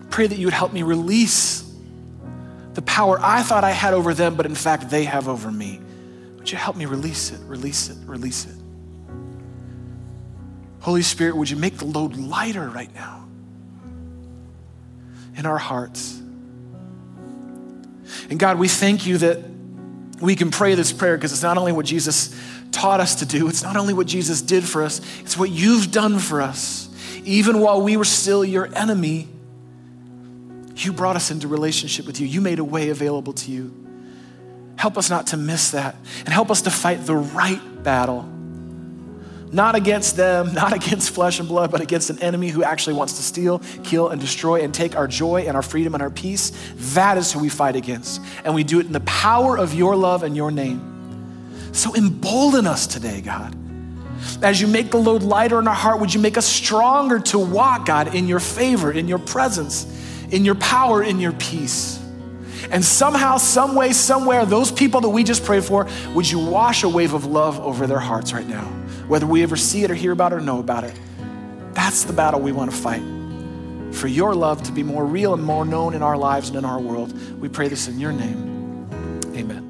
Pray 0.09 0.27
that 0.27 0.37
you 0.37 0.45
would 0.47 0.53
help 0.53 0.73
me 0.73 0.83
release 0.83 1.65
the 2.73 2.81
power 2.81 3.17
I 3.21 3.41
thought 3.43 3.63
I 3.63 3.71
had 3.71 3.93
over 3.93 4.13
them, 4.13 4.35
but 4.35 4.45
in 4.45 4.55
fact 4.55 4.89
they 4.89 5.05
have 5.05 5.27
over 5.27 5.49
me. 5.49 5.79
Would 6.37 6.51
you 6.51 6.57
help 6.57 6.75
me 6.75 6.85
release 6.85 7.31
it, 7.31 7.39
release 7.41 7.89
it, 7.89 7.97
release 8.05 8.45
it? 8.45 8.55
Holy 10.81 11.01
Spirit, 11.01 11.35
would 11.35 11.49
you 11.49 11.57
make 11.57 11.77
the 11.77 11.85
load 11.85 12.15
lighter 12.15 12.69
right 12.69 12.93
now 12.93 13.27
in 15.35 15.45
our 15.45 15.57
hearts? 15.57 16.21
And 18.29 18.37
God, 18.37 18.59
we 18.59 18.67
thank 18.67 19.05
you 19.05 19.17
that 19.19 19.39
we 20.21 20.35
can 20.35 20.51
pray 20.51 20.75
this 20.75 20.91
prayer 20.91 21.15
because 21.15 21.31
it's 21.31 21.43
not 21.43 21.57
only 21.57 21.71
what 21.71 21.85
Jesus 21.85 22.35
taught 22.71 22.99
us 22.99 23.15
to 23.15 23.25
do, 23.25 23.47
it's 23.47 23.63
not 23.63 23.77
only 23.77 23.93
what 23.93 24.07
Jesus 24.07 24.41
did 24.41 24.63
for 24.63 24.83
us, 24.83 25.01
it's 25.21 25.37
what 25.37 25.49
you've 25.49 25.91
done 25.91 26.19
for 26.19 26.41
us. 26.41 26.89
Even 27.25 27.59
while 27.59 27.81
we 27.81 27.97
were 27.97 28.05
still 28.05 28.45
your 28.45 28.73
enemy, 28.75 29.27
you 30.75 30.93
brought 30.93 31.15
us 31.15 31.31
into 31.31 31.47
relationship 31.47 32.05
with 32.05 32.19
you. 32.19 32.27
You 32.27 32.41
made 32.41 32.59
a 32.59 32.63
way 32.63 32.89
available 32.89 33.33
to 33.33 33.51
you. 33.51 33.73
Help 34.77 34.97
us 34.97 35.09
not 35.09 35.27
to 35.27 35.37
miss 35.37 35.71
that 35.71 35.95
and 36.19 36.29
help 36.29 36.49
us 36.49 36.61
to 36.61 36.71
fight 36.71 37.05
the 37.05 37.15
right 37.15 37.83
battle. 37.83 38.23
Not 39.51 39.75
against 39.75 40.15
them, 40.15 40.53
not 40.53 40.73
against 40.73 41.09
flesh 41.09 41.39
and 41.39 41.47
blood, 41.47 41.71
but 41.71 41.81
against 41.81 42.09
an 42.09 42.19
enemy 42.19 42.49
who 42.49 42.63
actually 42.63 42.93
wants 42.93 43.13
to 43.13 43.23
steal, 43.23 43.59
kill, 43.83 44.09
and 44.09 44.21
destroy 44.21 44.61
and 44.61 44.73
take 44.73 44.95
our 44.95 45.07
joy 45.07 45.41
and 45.41 45.55
our 45.55 45.61
freedom 45.61 45.95
and 45.95 46.03
our 46.03 46.09
peace. 46.09 46.51
That 46.93 47.17
is 47.17 47.33
who 47.33 47.39
we 47.39 47.49
fight 47.49 47.75
against. 47.75 48.21
And 48.45 48.55
we 48.55 48.63
do 48.63 48.79
it 48.79 48.85
in 48.85 48.93
the 48.93 49.01
power 49.01 49.57
of 49.57 49.73
your 49.73 49.95
love 49.95 50.23
and 50.23 50.35
your 50.35 50.51
name. 50.51 50.88
So 51.71 51.95
embolden 51.95 52.67
us 52.67 52.87
today, 52.87 53.21
God. 53.21 53.55
As 54.41 54.59
you 54.59 54.67
make 54.67 54.91
the 54.91 54.97
load 54.97 55.23
lighter 55.23 55.59
in 55.59 55.67
our 55.67 55.73
heart, 55.73 55.99
would 55.99 56.13
you 56.13 56.19
make 56.19 56.37
us 56.37 56.45
stronger 56.45 57.19
to 57.19 57.39
walk, 57.39 57.85
God, 57.85 58.13
in 58.13 58.27
your 58.27 58.39
favor, 58.39 58.91
in 58.91 59.07
your 59.07 59.19
presence? 59.19 59.85
in 60.31 60.45
your 60.45 60.55
power, 60.55 61.03
in 61.03 61.19
your 61.19 61.31
peace. 61.33 61.97
And 62.71 62.83
somehow, 62.83 63.37
some 63.37 63.75
way, 63.75 63.93
somewhere, 63.93 64.45
those 64.45 64.71
people 64.71 65.01
that 65.01 65.09
we 65.09 65.23
just 65.23 65.43
prayed 65.43 65.63
for, 65.63 65.87
would 66.13 66.29
you 66.29 66.39
wash 66.39 66.83
a 66.83 66.89
wave 66.89 67.13
of 67.13 67.25
love 67.25 67.59
over 67.59 67.87
their 67.87 67.99
hearts 67.99 68.33
right 68.33 68.47
now? 68.47 68.65
Whether 69.07 69.25
we 69.25 69.43
ever 69.43 69.55
see 69.55 69.83
it 69.83 69.91
or 69.91 69.95
hear 69.95 70.11
about 70.11 70.33
it 70.33 70.35
or 70.35 70.41
know 70.41 70.59
about 70.59 70.83
it. 70.83 70.93
That's 71.73 72.03
the 72.03 72.13
battle 72.13 72.39
we 72.41 72.51
want 72.51 72.69
to 72.69 72.77
fight. 72.77 73.01
For 73.95 74.07
your 74.07 74.35
love 74.35 74.61
to 74.63 74.71
be 74.71 74.83
more 74.83 75.05
real 75.05 75.33
and 75.33 75.43
more 75.43 75.65
known 75.65 75.95
in 75.95 76.03
our 76.03 76.17
lives 76.17 76.49
and 76.49 76.57
in 76.57 76.65
our 76.65 76.79
world. 76.79 77.39
We 77.39 77.49
pray 77.49 77.69
this 77.69 77.87
in 77.87 77.99
your 77.99 78.11
name. 78.11 78.87
Amen. 79.35 79.68